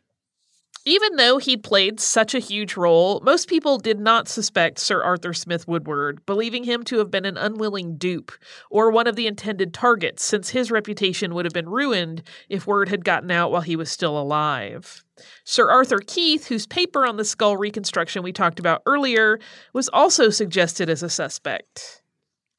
Even 0.88 1.16
though 1.16 1.40
he'd 1.40 1.64
played 1.64 2.00
such 2.00 2.36
a 2.36 2.40
huge 2.40 2.78
role, 2.78 3.20
most 3.22 3.50
people 3.50 3.80
did 3.80 4.00
not 4.00 4.28
suspect 4.28 4.78
Sir 4.78 5.02
Arthur 5.02 5.34
Smith 5.34 5.68
Woodward, 5.68 6.24
believing 6.28 6.64
him 6.64 6.84
to 6.84 7.00
have 7.00 7.10
been 7.10 7.26
an 7.26 7.38
unwilling 7.38 7.98
dupe 7.98 8.32
or 8.70 8.92
one 8.92 9.08
of 9.08 9.16
the 9.16 9.26
intended 9.26 9.74
targets, 9.74 10.24
since 10.24 10.50
his 10.50 10.70
reputation 10.70 11.34
would 11.34 11.44
have 11.44 11.54
been 11.54 11.70
ruined 11.70 12.22
if 12.50 12.68
word 12.68 12.90
had 12.90 13.04
gotten 13.04 13.32
out 13.32 13.52
while 13.52 13.62
he 13.62 13.76
was 13.76 13.90
still 13.90 14.16
alive. 14.16 15.04
Sir 15.44 15.72
Arthur 15.72 16.02
Keith, 16.06 16.46
whose 16.48 16.68
paper 16.68 17.08
on 17.08 17.18
the 17.18 17.26
skull 17.26 17.58
reconstruction 17.58 18.22
we 18.22 18.32
talked 18.32 18.60
about 18.60 18.84
earlier, 18.86 19.40
was 19.74 19.90
also 19.90 20.30
suggested 20.30 20.88
as 20.88 21.02
a 21.02 21.10
suspect. 21.10 22.04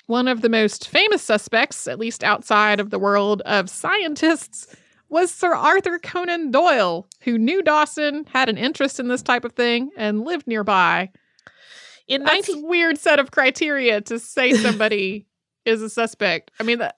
One 0.07 0.27
of 0.27 0.41
the 0.41 0.49
most 0.49 0.89
famous 0.89 1.23
suspects, 1.23 1.87
at 1.87 2.01
least 2.01 2.25
outside 2.25 2.81
of 2.81 2.91
the 2.91 2.99
world 2.99 3.41
of 3.43 3.71
scientists, 3.71 4.67
was 5.09 5.31
Sir 5.31 5.55
Arthur 5.55 5.99
Conan 5.99 6.51
Doyle, 6.51 7.09
who 7.23 7.39
knew 7.39 7.63
Dawson, 7.63 8.25
had 8.27 8.49
an 8.49 8.59
interest 8.59 8.99
in 8.99 9.09
this 9.09 9.23
type 9.23 9.45
of 9.45 9.53
thing, 9.53 9.91
and 9.97 10.25
lived 10.25 10.47
nearby. 10.47 11.11
In 12.09 12.25
That's 12.25 12.49
19- 12.49 12.63
a 12.63 12.67
weird 12.67 12.99
set 12.99 13.19
of 13.19 13.31
criteria 13.31 14.01
to 14.03 14.19
say 14.19 14.53
somebody 14.63 15.27
is 15.65 15.83
a 15.83 15.91
suspect. 15.91 16.51
I 16.59 16.63
mean, 16.63 16.79
that, 16.79 16.97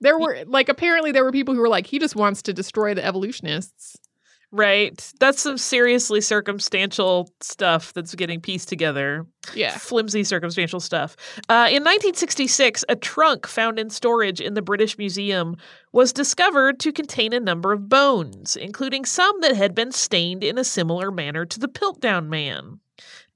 there 0.00 0.18
were 0.18 0.44
like 0.46 0.68
apparently 0.68 1.12
there 1.12 1.24
were 1.24 1.32
people 1.32 1.54
who 1.54 1.60
were 1.60 1.68
like, 1.68 1.86
he 1.86 1.98
just 1.98 2.16
wants 2.16 2.42
to 2.42 2.52
destroy 2.52 2.94
the 2.94 3.04
evolutionists. 3.04 3.96
Right. 4.54 5.12
That's 5.18 5.42
some 5.42 5.58
seriously 5.58 6.20
circumstantial 6.20 7.28
stuff 7.40 7.92
that's 7.92 8.14
getting 8.14 8.40
pieced 8.40 8.68
together. 8.68 9.26
Yeah. 9.52 9.76
Flimsy 9.76 10.22
circumstantial 10.22 10.78
stuff. 10.78 11.16
Uh, 11.48 11.66
in 11.70 11.82
1966, 11.82 12.84
a 12.88 12.94
trunk 12.94 13.48
found 13.48 13.80
in 13.80 13.90
storage 13.90 14.40
in 14.40 14.54
the 14.54 14.62
British 14.62 14.96
Museum 14.96 15.56
was 15.90 16.12
discovered 16.12 16.78
to 16.80 16.92
contain 16.92 17.32
a 17.32 17.40
number 17.40 17.72
of 17.72 17.88
bones, 17.88 18.54
including 18.54 19.04
some 19.04 19.40
that 19.40 19.56
had 19.56 19.74
been 19.74 19.90
stained 19.90 20.44
in 20.44 20.56
a 20.56 20.62
similar 20.62 21.10
manner 21.10 21.44
to 21.44 21.58
the 21.58 21.66
Piltdown 21.66 22.28
Man. 22.28 22.78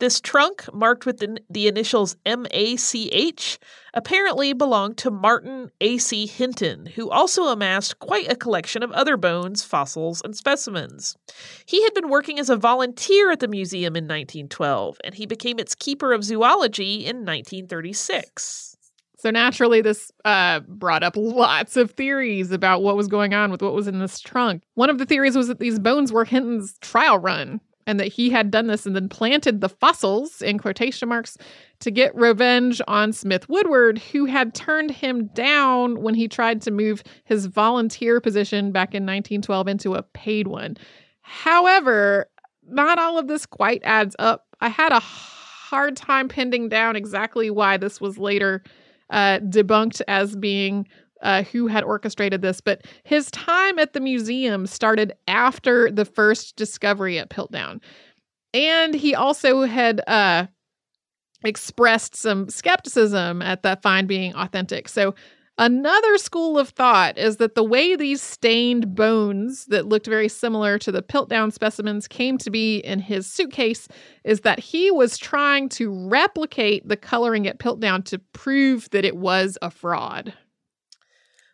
This 0.00 0.20
trunk, 0.20 0.72
marked 0.72 1.06
with 1.06 1.18
the, 1.18 1.38
the 1.50 1.66
initials 1.66 2.16
MACH, 2.24 3.58
apparently 3.94 4.52
belonged 4.52 4.96
to 4.98 5.10
Martin 5.10 5.72
A.C. 5.80 6.26
Hinton, 6.26 6.86
who 6.86 7.10
also 7.10 7.46
amassed 7.46 7.98
quite 7.98 8.30
a 8.30 8.36
collection 8.36 8.84
of 8.84 8.92
other 8.92 9.16
bones, 9.16 9.64
fossils, 9.64 10.22
and 10.24 10.36
specimens. 10.36 11.16
He 11.66 11.82
had 11.82 11.94
been 11.94 12.08
working 12.08 12.38
as 12.38 12.48
a 12.48 12.56
volunteer 12.56 13.32
at 13.32 13.40
the 13.40 13.48
museum 13.48 13.96
in 13.96 14.04
1912, 14.04 14.98
and 15.02 15.16
he 15.16 15.26
became 15.26 15.58
its 15.58 15.74
keeper 15.74 16.12
of 16.12 16.22
zoology 16.22 17.04
in 17.04 17.24
1936. 17.24 18.76
So 19.18 19.32
naturally, 19.32 19.80
this 19.80 20.12
uh, 20.24 20.60
brought 20.60 21.02
up 21.02 21.16
lots 21.16 21.76
of 21.76 21.90
theories 21.90 22.52
about 22.52 22.82
what 22.82 22.96
was 22.96 23.08
going 23.08 23.34
on 23.34 23.50
with 23.50 23.62
what 23.62 23.74
was 23.74 23.88
in 23.88 23.98
this 23.98 24.20
trunk. 24.20 24.62
One 24.74 24.90
of 24.90 24.98
the 24.98 25.06
theories 25.06 25.36
was 25.36 25.48
that 25.48 25.58
these 25.58 25.80
bones 25.80 26.12
were 26.12 26.24
Hinton's 26.24 26.78
trial 26.80 27.18
run 27.18 27.60
and 27.88 27.98
that 27.98 28.08
he 28.08 28.28
had 28.28 28.50
done 28.50 28.66
this 28.66 28.84
and 28.84 28.94
then 28.94 29.08
planted 29.08 29.62
the 29.62 29.68
fossils 29.68 30.42
in 30.42 30.58
quotation 30.58 31.08
marks 31.08 31.38
to 31.80 31.90
get 31.90 32.14
revenge 32.14 32.82
on 32.86 33.14
Smith 33.14 33.48
Woodward, 33.48 33.96
who 33.98 34.26
had 34.26 34.54
turned 34.54 34.90
him 34.90 35.28
down 35.28 36.02
when 36.02 36.12
he 36.12 36.28
tried 36.28 36.60
to 36.62 36.70
move 36.70 37.02
his 37.24 37.46
volunteer 37.46 38.20
position 38.20 38.72
back 38.72 38.94
in 38.94 39.04
1912 39.04 39.68
into 39.68 39.94
a 39.94 40.02
paid 40.02 40.48
one. 40.48 40.76
However, 41.22 42.28
not 42.68 42.98
all 42.98 43.18
of 43.18 43.26
this 43.26 43.46
quite 43.46 43.80
adds 43.84 44.14
up. 44.18 44.44
I 44.60 44.68
had 44.68 44.92
a 44.92 45.00
hard 45.00 45.96
time 45.96 46.28
pinning 46.28 46.68
down 46.68 46.94
exactly 46.94 47.48
why 47.48 47.78
this 47.78 48.02
was 48.02 48.18
later 48.18 48.62
uh, 49.08 49.38
debunked 49.38 50.02
as 50.06 50.36
being 50.36 50.86
uh, 51.22 51.42
who 51.44 51.66
had 51.66 51.84
orchestrated 51.84 52.42
this, 52.42 52.60
but 52.60 52.86
his 53.04 53.30
time 53.30 53.78
at 53.78 53.92
the 53.92 54.00
museum 54.00 54.66
started 54.66 55.12
after 55.26 55.90
the 55.90 56.04
first 56.04 56.56
discovery 56.56 57.18
at 57.18 57.30
Piltdown. 57.30 57.80
And 58.54 58.94
he 58.94 59.14
also 59.14 59.62
had 59.62 60.00
uh, 60.06 60.46
expressed 61.44 62.16
some 62.16 62.48
skepticism 62.48 63.42
at 63.42 63.62
that 63.62 63.82
find 63.82 64.08
being 64.08 64.34
authentic. 64.34 64.88
So, 64.88 65.14
another 65.58 66.18
school 66.18 66.58
of 66.58 66.70
thought 66.70 67.18
is 67.18 67.38
that 67.38 67.54
the 67.54 67.64
way 67.64 67.96
these 67.96 68.22
stained 68.22 68.94
bones 68.94 69.66
that 69.66 69.86
looked 69.86 70.06
very 70.06 70.28
similar 70.28 70.78
to 70.78 70.92
the 70.92 71.02
Piltdown 71.02 71.52
specimens 71.52 72.08
came 72.08 72.38
to 72.38 72.50
be 72.50 72.78
in 72.78 73.00
his 73.00 73.26
suitcase 73.26 73.88
is 74.24 74.40
that 74.42 74.60
he 74.60 74.90
was 74.90 75.18
trying 75.18 75.68
to 75.70 75.90
replicate 76.08 76.88
the 76.88 76.96
coloring 76.96 77.46
at 77.46 77.58
Piltdown 77.58 78.04
to 78.06 78.18
prove 78.32 78.88
that 78.90 79.04
it 79.04 79.16
was 79.16 79.58
a 79.60 79.70
fraud. 79.70 80.32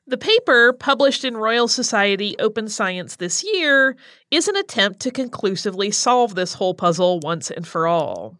The 0.06 0.18
paper, 0.18 0.74
published 0.74 1.24
in 1.24 1.34
Royal 1.34 1.66
Society 1.66 2.36
Open 2.38 2.68
Science 2.68 3.16
this 3.16 3.42
year, 3.42 3.96
is 4.30 4.48
an 4.48 4.56
attempt 4.56 5.00
to 5.00 5.10
conclusively 5.10 5.90
solve 5.90 6.34
this 6.34 6.52
whole 6.52 6.74
puzzle 6.74 7.20
once 7.20 7.50
and 7.50 7.66
for 7.66 7.86
all. 7.86 8.38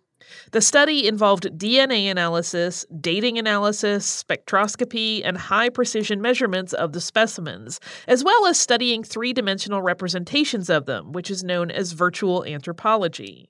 The 0.53 0.61
study 0.61 1.09
involved 1.09 1.59
DNA 1.59 2.11
analysis, 2.11 2.85
dating 3.01 3.39
analysis, 3.39 4.25
spectroscopy, 4.25 5.23
and 5.25 5.39
high 5.39 5.71
precision 5.71 6.21
measurements 6.21 6.75
of 6.75 6.93
the 6.93 7.01
specimens, 7.01 7.81
as 8.07 8.23
well 8.23 8.45
as 8.45 8.61
studying 8.61 9.03
three 9.03 9.33
dimensional 9.33 9.81
representations 9.81 10.69
of 10.69 10.85
them, 10.85 11.13
which 11.13 11.31
is 11.31 11.43
known 11.43 11.71
as 11.71 11.93
virtual 11.93 12.45
anthropology. 12.45 13.49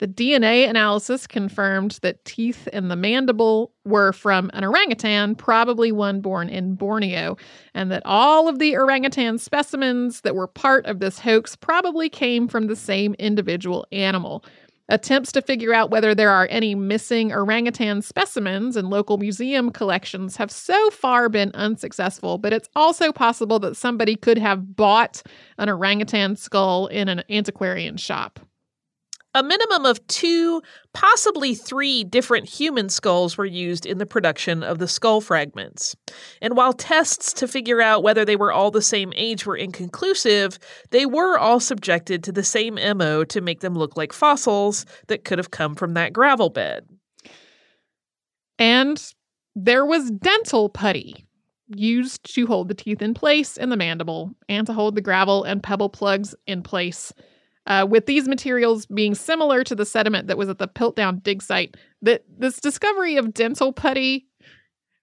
The 0.00 0.08
DNA 0.08 0.66
analysis 0.66 1.26
confirmed 1.26 1.98
that 2.00 2.24
teeth 2.24 2.66
in 2.68 2.88
the 2.88 2.96
mandible 2.96 3.74
were 3.84 4.14
from 4.14 4.50
an 4.54 4.64
orangutan, 4.64 5.34
probably 5.34 5.92
one 5.92 6.22
born 6.22 6.48
in 6.48 6.74
Borneo, 6.74 7.36
and 7.74 7.90
that 7.90 8.00
all 8.06 8.48
of 8.48 8.58
the 8.58 8.78
orangutan 8.78 9.36
specimens 9.36 10.22
that 10.22 10.34
were 10.34 10.46
part 10.46 10.86
of 10.86 11.00
this 11.00 11.18
hoax 11.18 11.54
probably 11.54 12.08
came 12.08 12.48
from 12.48 12.66
the 12.66 12.76
same 12.76 13.14
individual 13.18 13.86
animal. 13.92 14.42
Attempts 14.88 15.32
to 15.32 15.42
figure 15.42 15.74
out 15.74 15.90
whether 15.90 16.14
there 16.14 16.30
are 16.30 16.48
any 16.50 16.74
missing 16.74 17.30
orangutan 17.30 18.00
specimens 18.00 18.78
in 18.78 18.88
local 18.88 19.18
museum 19.18 19.70
collections 19.70 20.34
have 20.36 20.50
so 20.50 20.88
far 20.88 21.28
been 21.28 21.50
unsuccessful, 21.52 22.38
but 22.38 22.54
it's 22.54 22.70
also 22.74 23.12
possible 23.12 23.58
that 23.58 23.76
somebody 23.76 24.16
could 24.16 24.38
have 24.38 24.74
bought 24.74 25.22
an 25.58 25.68
orangutan 25.68 26.36
skull 26.36 26.86
in 26.86 27.10
an 27.10 27.22
antiquarian 27.28 27.98
shop. 27.98 28.40
A 29.32 29.44
minimum 29.44 29.86
of 29.86 30.04
two, 30.08 30.60
possibly 30.92 31.54
three 31.54 32.02
different 32.02 32.48
human 32.48 32.88
skulls 32.88 33.38
were 33.38 33.46
used 33.46 33.86
in 33.86 33.98
the 33.98 34.06
production 34.06 34.64
of 34.64 34.78
the 34.78 34.88
skull 34.88 35.20
fragments. 35.20 35.94
And 36.42 36.56
while 36.56 36.72
tests 36.72 37.32
to 37.34 37.46
figure 37.46 37.80
out 37.80 38.02
whether 38.02 38.24
they 38.24 38.34
were 38.34 38.52
all 38.52 38.72
the 38.72 38.82
same 38.82 39.12
age 39.14 39.46
were 39.46 39.56
inconclusive, 39.56 40.58
they 40.90 41.06
were 41.06 41.38
all 41.38 41.60
subjected 41.60 42.24
to 42.24 42.32
the 42.32 42.42
same 42.42 42.74
MO 42.96 43.22
to 43.24 43.40
make 43.40 43.60
them 43.60 43.74
look 43.74 43.96
like 43.96 44.12
fossils 44.12 44.84
that 45.06 45.24
could 45.24 45.38
have 45.38 45.52
come 45.52 45.76
from 45.76 45.94
that 45.94 46.12
gravel 46.12 46.50
bed. 46.50 46.88
And 48.58 49.00
there 49.54 49.86
was 49.86 50.10
dental 50.10 50.68
putty 50.68 51.24
used 51.68 52.34
to 52.34 52.48
hold 52.48 52.66
the 52.66 52.74
teeth 52.74 53.00
in 53.00 53.14
place 53.14 53.56
in 53.56 53.68
the 53.68 53.76
mandible 53.76 54.32
and 54.48 54.66
to 54.66 54.72
hold 54.72 54.96
the 54.96 55.00
gravel 55.00 55.44
and 55.44 55.62
pebble 55.62 55.88
plugs 55.88 56.34
in 56.48 56.64
place 56.64 57.12
uh, 57.66 57.86
with 57.88 58.06
these 58.06 58.26
materials 58.26 58.86
being 58.86 59.14
similar 59.14 59.62
to 59.64 59.74
the 59.74 59.84
sediment 59.84 60.28
that 60.28 60.38
was 60.38 60.48
at 60.48 60.58
the 60.58 60.68
Piltdown 60.68 61.22
dig 61.22 61.42
site, 61.42 61.76
that 62.02 62.24
this 62.38 62.60
discovery 62.60 63.16
of 63.16 63.34
dental 63.34 63.72
putty 63.72 64.26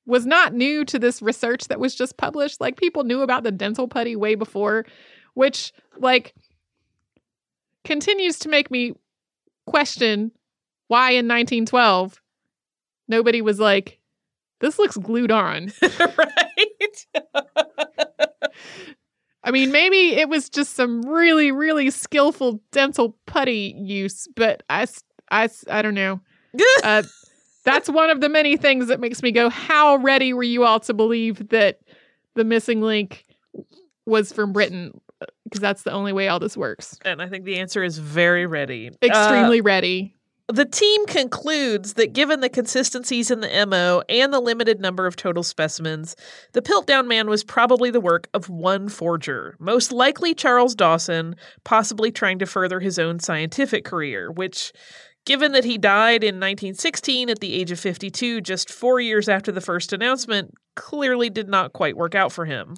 was 0.06 0.26
not 0.26 0.54
new 0.54 0.86
to 0.86 0.98
this 0.98 1.22
research 1.22 1.68
that 1.68 1.80
was 1.80 1.94
just 1.94 2.18
published. 2.18 2.62
Like 2.62 2.78
people 2.78 3.04
knew 3.04 3.22
about 3.22 3.44
the 3.44 3.52
dental 3.52 3.88
putty 3.88 4.16
way 4.16 4.36
before, 4.36 4.86
which 5.34 5.74
like 6.00 6.34
continues 7.84 8.40
to 8.40 8.50
make 8.50 8.72
me 8.72 8.94
question 9.66 10.32
why 10.88 11.12
in 11.12 11.28
1912 11.28 12.22
nobody 13.08 13.42
was 13.42 13.60
like, 13.60 14.00
this 14.60 14.80
looks 14.80 14.98
glued 14.98 15.32
on. 15.32 15.72
right? 16.00 17.06
I 19.44 19.52
mean, 19.52 19.72
maybe 19.72 20.16
it 20.16 20.30
was 20.30 20.50
just 20.50 20.74
some 20.76 21.02
really, 21.04 21.52
really 21.52 21.90
skillful 21.90 22.62
dental 22.72 23.16
putty 23.26 23.76
use, 23.78 24.28
but 24.36 24.64
I, 24.70 24.88
I, 25.32 25.50
I 25.70 25.82
don't 25.82 25.94
know. 25.94 26.20
uh, 26.84 27.04
that's 27.64 27.90
one 27.90 28.10
of 28.10 28.22
the 28.22 28.30
many 28.30 28.58
things 28.58 28.88
that 28.88 29.00
makes 29.00 29.22
me 29.22 29.32
go, 29.32 29.50
how 29.50 29.98
ready 29.98 30.34
were 30.34 30.44
you 30.44 30.64
all 30.64 30.80
to 30.82 30.94
believe 30.94 31.50
that 31.50 31.80
the 32.36 32.44
missing 32.44 32.82
link 32.82 33.26
was 34.06 34.32
from 34.32 34.54
Britain? 34.54 35.00
Because 35.44 35.62
that's 35.62 35.84
the 35.84 35.92
only 35.92 36.14
way 36.14 36.28
all 36.28 36.40
this 36.40 36.58
works. 36.58 36.98
And 37.04 37.22
I 37.22 37.28
think 37.28 37.46
the 37.46 37.60
answer 37.60 37.84
is 37.84 37.98
very 37.98 38.46
ready. 38.46 38.92
Extremely 39.02 39.60
uh, 39.60 39.64
ready. 39.64 40.17
The 40.50 40.66
team 40.66 41.06
concludes 41.08 41.96
that 41.96 42.14
given 42.14 42.40
the 42.40 42.48
consistencies 42.48 43.30
in 43.30 43.42
the 43.42 43.66
MO 43.68 44.02
and 44.08 44.32
the 44.32 44.40
limited 44.40 44.80
number 44.80 45.06
of 45.06 45.18
total 45.18 45.44
specimens, 45.44 46.16
the 46.54 46.62
Piltdown 46.62 47.06
Man 47.06 47.30
was 47.30 47.44
probably 47.44 47.92
the 47.92 48.00
work 48.00 48.30
of 48.34 48.50
one 48.50 48.88
forger, 48.88 49.58
most 49.60 49.92
likely 49.92 50.34
Charles 50.34 50.74
Dawson, 50.74 51.36
possibly 51.66 52.14
trying 52.14 52.40
to 52.40 52.46
further 52.46 52.80
his 52.80 52.98
own 52.98 53.20
scientific 53.20 53.84
career, 53.84 54.32
which, 54.32 54.72
given 55.26 55.52
that 55.52 55.66
he 55.66 55.78
died 55.78 56.24
in 56.24 56.36
1916 56.36 57.30
at 57.30 57.40
the 57.40 57.54
age 57.54 57.72
of 57.72 57.80
52, 57.80 58.40
just 58.40 58.72
four 58.72 59.02
years 59.02 59.28
after 59.28 59.52
the 59.52 59.60
first 59.60 59.92
announcement, 59.92 60.54
clearly 60.78 61.30
did 61.30 61.50
not 61.50 61.74
quite 61.74 61.98
work 61.98 62.16
out 62.16 62.32
for 62.32 62.46
him. 62.46 62.78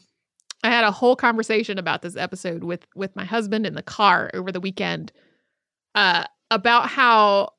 I 0.64 0.70
had 0.70 0.86
a 0.86 0.92
whole 0.92 1.16
conversation 1.16 1.78
about 1.78 2.02
this 2.02 2.16
episode 2.16 2.64
with 2.64 2.88
with 2.96 3.16
my 3.16 3.26
husband 3.26 3.68
in 3.68 3.76
the 3.76 3.84
car 3.84 4.32
over 4.34 4.52
the 4.52 4.60
weekend 4.60 5.12
uh, 5.94 6.26
about 6.50 6.90
how 6.90 7.52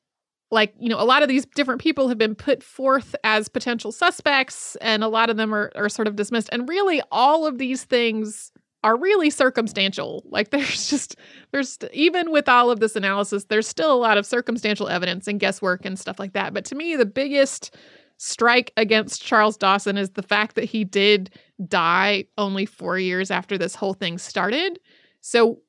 like 0.51 0.73
you 0.77 0.89
know 0.89 0.99
a 0.99 1.05
lot 1.05 1.23
of 1.23 1.29
these 1.29 1.45
different 1.45 1.81
people 1.81 2.09
have 2.09 2.17
been 2.17 2.35
put 2.35 2.61
forth 2.61 3.15
as 3.23 3.47
potential 3.47 3.91
suspects 3.91 4.75
and 4.81 5.03
a 5.03 5.07
lot 5.07 5.29
of 5.29 5.37
them 5.37 5.53
are, 5.53 5.71
are 5.75 5.89
sort 5.89 6.07
of 6.07 6.15
dismissed. 6.15 6.49
And 6.51 6.67
really 6.67 7.01
all 7.11 7.47
of 7.47 7.57
these 7.57 7.83
things 7.85 8.51
are 8.83 8.97
really 8.97 9.29
circumstantial. 9.29 10.23
Like 10.29 10.49
there's 10.51 10.89
just 10.89 11.15
there's 11.51 11.77
even 11.93 12.31
with 12.31 12.49
all 12.49 12.69
of 12.69 12.79
this 12.79 12.95
analysis 12.95 13.45
there's 13.45 13.67
still 13.67 13.93
a 13.93 13.97
lot 13.97 14.17
of 14.17 14.25
circumstantial 14.25 14.89
evidence 14.89 15.27
and 15.27 15.39
guesswork 15.39 15.85
and 15.85 15.97
stuff 15.97 16.19
like 16.19 16.33
that. 16.33 16.53
But 16.53 16.65
to 16.65 16.75
me 16.75 16.95
the 16.95 17.05
biggest 17.05 17.75
strike 18.17 18.71
against 18.77 19.23
Charles 19.23 19.57
Dawson 19.57 19.97
is 19.97 20.11
the 20.11 20.21
fact 20.21 20.55
that 20.55 20.65
he 20.65 20.83
did 20.83 21.31
die 21.67 22.25
only 22.37 22.67
4 22.67 22.99
years 22.99 23.31
after 23.31 23.57
this 23.57 23.73
whole 23.73 23.93
thing 23.93 24.19
started. 24.19 24.79
So 25.21 25.61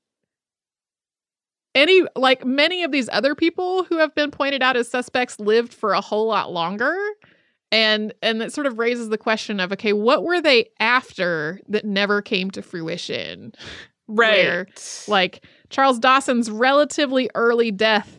any 1.75 2.03
like 2.17 2.45
many 2.45 2.83
of 2.83 2.93
these 2.93 3.09
other 3.13 3.35
people 3.35 3.85
who 3.85 3.99
have 3.99 4.15
been 4.15 4.31
pointed 4.31 4.63
out 4.63 4.77
as 4.77 4.89
suspects 4.89 5.39
lived 5.41 5.73
for 5.73 5.93
a 5.93 6.01
whole 6.01 6.27
lot 6.27 6.53
longer. 6.53 6.97
And 7.71 8.13
and 8.21 8.41
that 8.41 8.53
sort 8.53 8.67
of 8.67 8.79
raises 8.79 9.09
the 9.09 9.19
question 9.19 9.59
of 9.59 9.73
okay 9.73 9.93
what 9.93 10.25
were 10.25 10.41
they 10.41 10.67
after 10.79 11.61
that 11.69 11.85
never 11.85 12.21
came 12.21 12.51
to 12.53 12.63
fruition? 12.63 13.53
Right. 14.09 14.45
Where, 14.45 14.67
like 15.09 15.47
charles 15.71 15.99
dawson's 15.99 16.51
relatively 16.51 17.31
early 17.35 17.71
death 17.71 18.19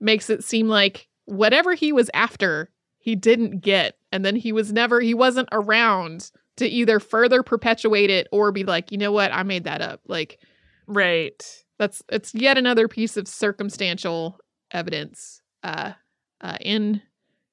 makes 0.00 0.28
it 0.28 0.44
seem 0.44 0.68
like 0.68 1.08
whatever 1.24 1.74
he 1.74 1.92
was 1.92 2.10
after 2.12 2.68
he 2.98 3.14
didn't 3.16 3.60
get. 3.60 3.96
And 4.12 4.24
then 4.24 4.36
he 4.36 4.52
was 4.52 4.72
never 4.72 5.00
he 5.00 5.14
wasn't 5.14 5.48
around 5.50 6.30
to 6.56 6.66
either 6.66 7.00
further 7.00 7.42
perpetuate 7.42 8.10
it 8.10 8.28
or 8.30 8.52
be 8.52 8.64
like 8.64 8.92
you 8.92 8.98
know 8.98 9.12
what? 9.12 9.32
I 9.32 9.44
made 9.44 9.64
that 9.64 9.80
up. 9.80 10.00
Like 10.06 10.38
right 10.86 11.63
that's 11.78 12.02
it's 12.08 12.34
yet 12.34 12.58
another 12.58 12.88
piece 12.88 13.16
of 13.16 13.28
circumstantial 13.28 14.38
evidence 14.70 15.40
uh, 15.62 15.92
uh, 16.40 16.56
in 16.60 17.02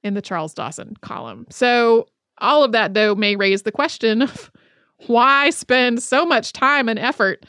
in 0.03 0.13
the 0.13 0.21
Charles 0.21 0.53
Dawson 0.53 0.95
column. 1.01 1.45
So 1.49 2.07
all 2.39 2.63
of 2.63 2.71
that 2.71 2.93
though 2.93 3.15
may 3.15 3.35
raise 3.35 3.63
the 3.63 3.71
question 3.71 4.21
of 4.23 4.51
why 5.07 5.49
spend 5.49 6.01
so 6.03 6.25
much 6.25 6.53
time 6.53 6.87
and 6.87 6.99
effort 6.99 7.45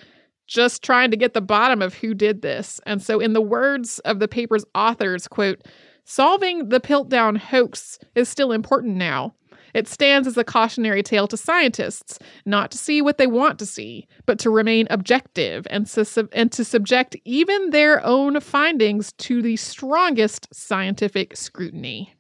just 0.47 0.83
trying 0.83 1.11
to 1.11 1.17
get 1.17 1.35
the 1.35 1.41
bottom 1.41 1.81
of 1.81 1.95
who 1.95 2.15
did 2.15 2.43
this. 2.43 2.81
And 2.85 3.03
so 3.03 3.21
in 3.21 3.33
the 3.33 3.41
words 3.41 4.01
of 4.01 4.19
the 4.19 4.29
paper's 4.29 4.65
authors, 4.75 5.29
quote, 5.29 5.63
solving 6.05 6.69
the 6.69 6.81
Piltdown 6.81 7.39
hoax 7.39 7.99
is 8.15 8.29
still 8.29 8.53
important 8.53 8.97
now. 8.97 9.35
It 9.75 9.89
stands 9.89 10.29
as 10.29 10.37
a 10.37 10.45
cautionary 10.45 11.03
tale 11.03 11.27
to 11.29 11.37
scientists, 11.37 12.19
not 12.45 12.71
to 12.73 12.79
see 12.79 13.01
what 13.01 13.19
they 13.19 13.27
want 13.27 13.59
to 13.59 13.67
see, 13.67 14.07
but 14.27 14.39
to 14.41 14.51
remain 14.51 14.87
objective 14.91 15.67
and 15.71 15.87
to, 15.87 16.29
and 16.33 16.53
to 16.53 16.65
subject 16.65 17.17
even 17.25 17.71
their 17.71 18.05
own 18.05 18.41
findings 18.41 19.13
to 19.15 19.41
the 19.41 19.57
strongest 19.57 20.49
scientific 20.53 21.37
scrutiny. 21.37 22.15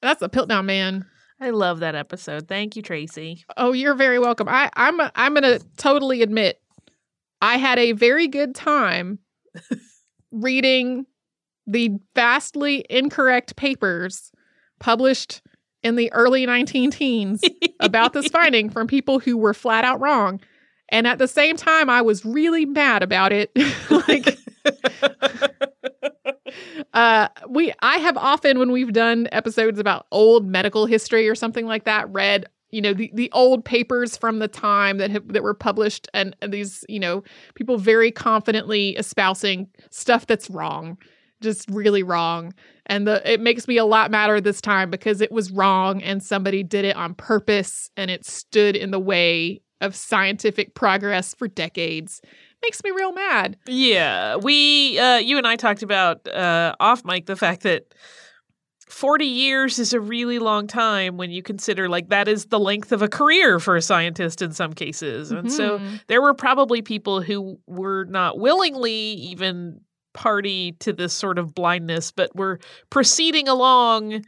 That's 0.00 0.22
a 0.22 0.28
Piltdown 0.28 0.64
man. 0.64 1.06
I 1.40 1.50
love 1.50 1.80
that 1.80 1.94
episode. 1.94 2.48
Thank 2.48 2.76
you, 2.76 2.82
Tracy. 2.82 3.44
Oh, 3.56 3.72
you're 3.72 3.94
very 3.94 4.18
welcome. 4.18 4.46
I, 4.48 4.70
I'm 4.76 5.00
I'm 5.14 5.32
gonna 5.32 5.58
totally 5.78 6.20
admit 6.20 6.60
I 7.40 7.56
had 7.56 7.78
a 7.78 7.92
very 7.92 8.28
good 8.28 8.54
time 8.54 9.20
reading 10.30 11.06
the 11.66 11.98
vastly 12.14 12.84
incorrect 12.90 13.56
papers 13.56 14.32
published 14.80 15.40
in 15.82 15.96
the 15.96 16.12
early 16.12 16.44
19 16.44 16.90
teens 16.90 17.42
about 17.80 18.12
this 18.12 18.28
finding 18.28 18.68
from 18.68 18.86
people 18.86 19.18
who 19.18 19.36
were 19.36 19.54
flat 19.54 19.84
out 19.84 20.00
wrong. 20.00 20.40
And 20.90 21.06
at 21.06 21.18
the 21.18 21.28
same 21.28 21.56
time, 21.56 21.88
I 21.88 22.02
was 22.02 22.24
really 22.24 22.66
mad 22.66 23.02
about 23.02 23.32
it. 23.32 23.52
like, 24.08 24.36
uh, 26.94 27.28
we, 27.48 27.72
I 27.80 27.98
have 27.98 28.16
often, 28.16 28.58
when 28.58 28.72
we've 28.72 28.92
done 28.92 29.28
episodes 29.30 29.78
about 29.78 30.06
old 30.10 30.46
medical 30.46 30.86
history 30.86 31.28
or 31.28 31.36
something 31.36 31.66
like 31.66 31.84
that, 31.84 32.10
read, 32.10 32.46
you 32.70 32.80
know, 32.80 32.92
the, 32.92 33.10
the 33.14 33.30
old 33.32 33.64
papers 33.64 34.16
from 34.16 34.40
the 34.40 34.48
time 34.48 34.98
that 34.98 35.10
have, 35.10 35.28
that 35.28 35.44
were 35.44 35.54
published 35.54 36.08
and, 36.12 36.34
and 36.42 36.52
these, 36.52 36.84
you 36.88 36.98
know, 36.98 37.22
people 37.54 37.78
very 37.78 38.10
confidently 38.10 38.90
espousing 38.96 39.68
stuff 39.90 40.26
that's 40.26 40.50
wrong 40.50 40.98
just 41.40 41.68
really 41.70 42.02
wrong. 42.02 42.52
And 42.86 43.06
the 43.06 43.32
it 43.32 43.40
makes 43.40 43.68
me 43.68 43.76
a 43.76 43.84
lot 43.84 44.10
madder 44.10 44.40
this 44.40 44.60
time 44.60 44.90
because 44.90 45.20
it 45.20 45.30
was 45.32 45.50
wrong 45.50 46.02
and 46.02 46.22
somebody 46.22 46.62
did 46.62 46.84
it 46.84 46.96
on 46.96 47.14
purpose 47.14 47.90
and 47.96 48.10
it 48.10 48.24
stood 48.26 48.76
in 48.76 48.90
the 48.90 48.98
way 48.98 49.60
of 49.80 49.94
scientific 49.96 50.74
progress 50.74 51.34
for 51.34 51.48
decades. 51.48 52.20
Makes 52.62 52.82
me 52.84 52.90
real 52.90 53.12
mad. 53.12 53.56
Yeah. 53.66 54.36
We 54.36 54.98
uh 54.98 55.16
you 55.18 55.38
and 55.38 55.46
I 55.46 55.56
talked 55.56 55.82
about 55.82 56.26
uh 56.28 56.74
off 56.80 57.04
mic 57.04 57.26
the 57.26 57.36
fact 57.36 57.62
that 57.62 57.94
40 58.88 59.24
years 59.24 59.78
is 59.78 59.92
a 59.92 60.00
really 60.00 60.40
long 60.40 60.66
time 60.66 61.16
when 61.16 61.30
you 61.30 61.42
consider 61.44 61.88
like 61.88 62.08
that 62.08 62.26
is 62.26 62.46
the 62.46 62.58
length 62.58 62.90
of 62.90 63.02
a 63.02 63.08
career 63.08 63.60
for 63.60 63.76
a 63.76 63.82
scientist 63.82 64.42
in 64.42 64.52
some 64.52 64.72
cases. 64.72 65.30
And 65.30 65.50
so 65.52 65.78
Mhm. 65.78 66.00
there 66.08 66.20
were 66.20 66.34
probably 66.34 66.82
people 66.82 67.20
who 67.22 67.60
were 67.68 68.04
not 68.06 68.38
willingly 68.38 68.92
even 68.92 69.80
party 70.12 70.72
to 70.80 70.92
this 70.92 71.12
sort 71.12 71.38
of 71.38 71.54
blindness, 71.54 72.10
but 72.10 72.34
were 72.34 72.58
proceeding 72.90 73.48
along 73.48 74.24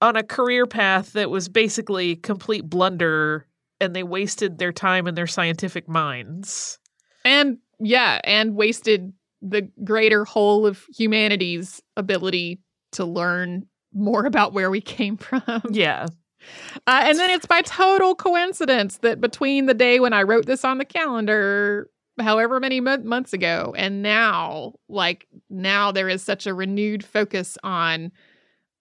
on 0.00 0.16
a 0.16 0.22
career 0.22 0.66
path 0.66 1.12
that 1.12 1.30
was 1.30 1.48
basically 1.48 2.16
complete 2.16 2.68
blunder 2.68 3.46
and 3.80 3.94
they 3.94 4.02
wasted 4.02 4.58
their 4.58 4.72
time 4.72 5.06
and 5.06 5.16
their 5.16 5.26
scientific 5.26 5.88
minds. 5.88 6.78
And 7.24 7.58
yeah, 7.80 8.20
and 8.24 8.54
wasted 8.54 9.12
the 9.42 9.70
greater 9.84 10.24
whole 10.24 10.66
of 10.66 10.84
humanity's 10.96 11.80
ability 11.96 12.60
to 12.92 13.04
learn 13.04 13.66
more 13.92 14.26
about 14.26 14.52
where 14.52 14.70
we 14.70 14.80
came 14.80 15.16
from. 15.16 15.62
Yeah. 15.70 16.06
Uh, 16.86 17.02
and 17.04 17.18
then 17.18 17.30
it's 17.30 17.46
by 17.46 17.62
total 17.62 18.14
coincidence 18.14 18.98
that 18.98 19.20
between 19.20 19.66
the 19.66 19.74
day 19.74 20.00
when 20.00 20.12
I 20.12 20.22
wrote 20.22 20.46
this 20.46 20.64
on 20.64 20.78
the 20.78 20.84
calendar, 20.84 21.90
however 22.20 22.60
many 22.60 22.80
mo- 22.80 22.98
months 22.98 23.32
ago, 23.32 23.74
and 23.76 24.02
now, 24.02 24.74
like 24.88 25.26
now, 25.50 25.92
there 25.92 26.08
is 26.08 26.22
such 26.22 26.46
a 26.46 26.54
renewed 26.54 27.04
focus 27.04 27.58
on 27.62 28.12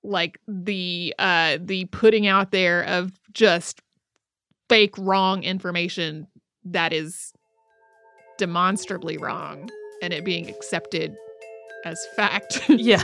like 0.04 0.40
the 0.48 1.14
uh 1.20 1.58
the 1.60 1.86
putting 1.86 2.28
out 2.28 2.52
there 2.52 2.84
of 2.84 3.12
just 3.34 3.82
fake 4.70 4.98
wrong 4.98 5.44
information 5.44 6.28
that 6.64 6.94
is 6.94 7.34
demonstrably 8.38 9.18
wrong 9.18 9.70
and 10.02 10.14
it 10.14 10.24
being 10.24 10.50
accepted 10.50 11.16
as 11.86 12.06
fact. 12.16 12.62
Yeah. 12.70 13.04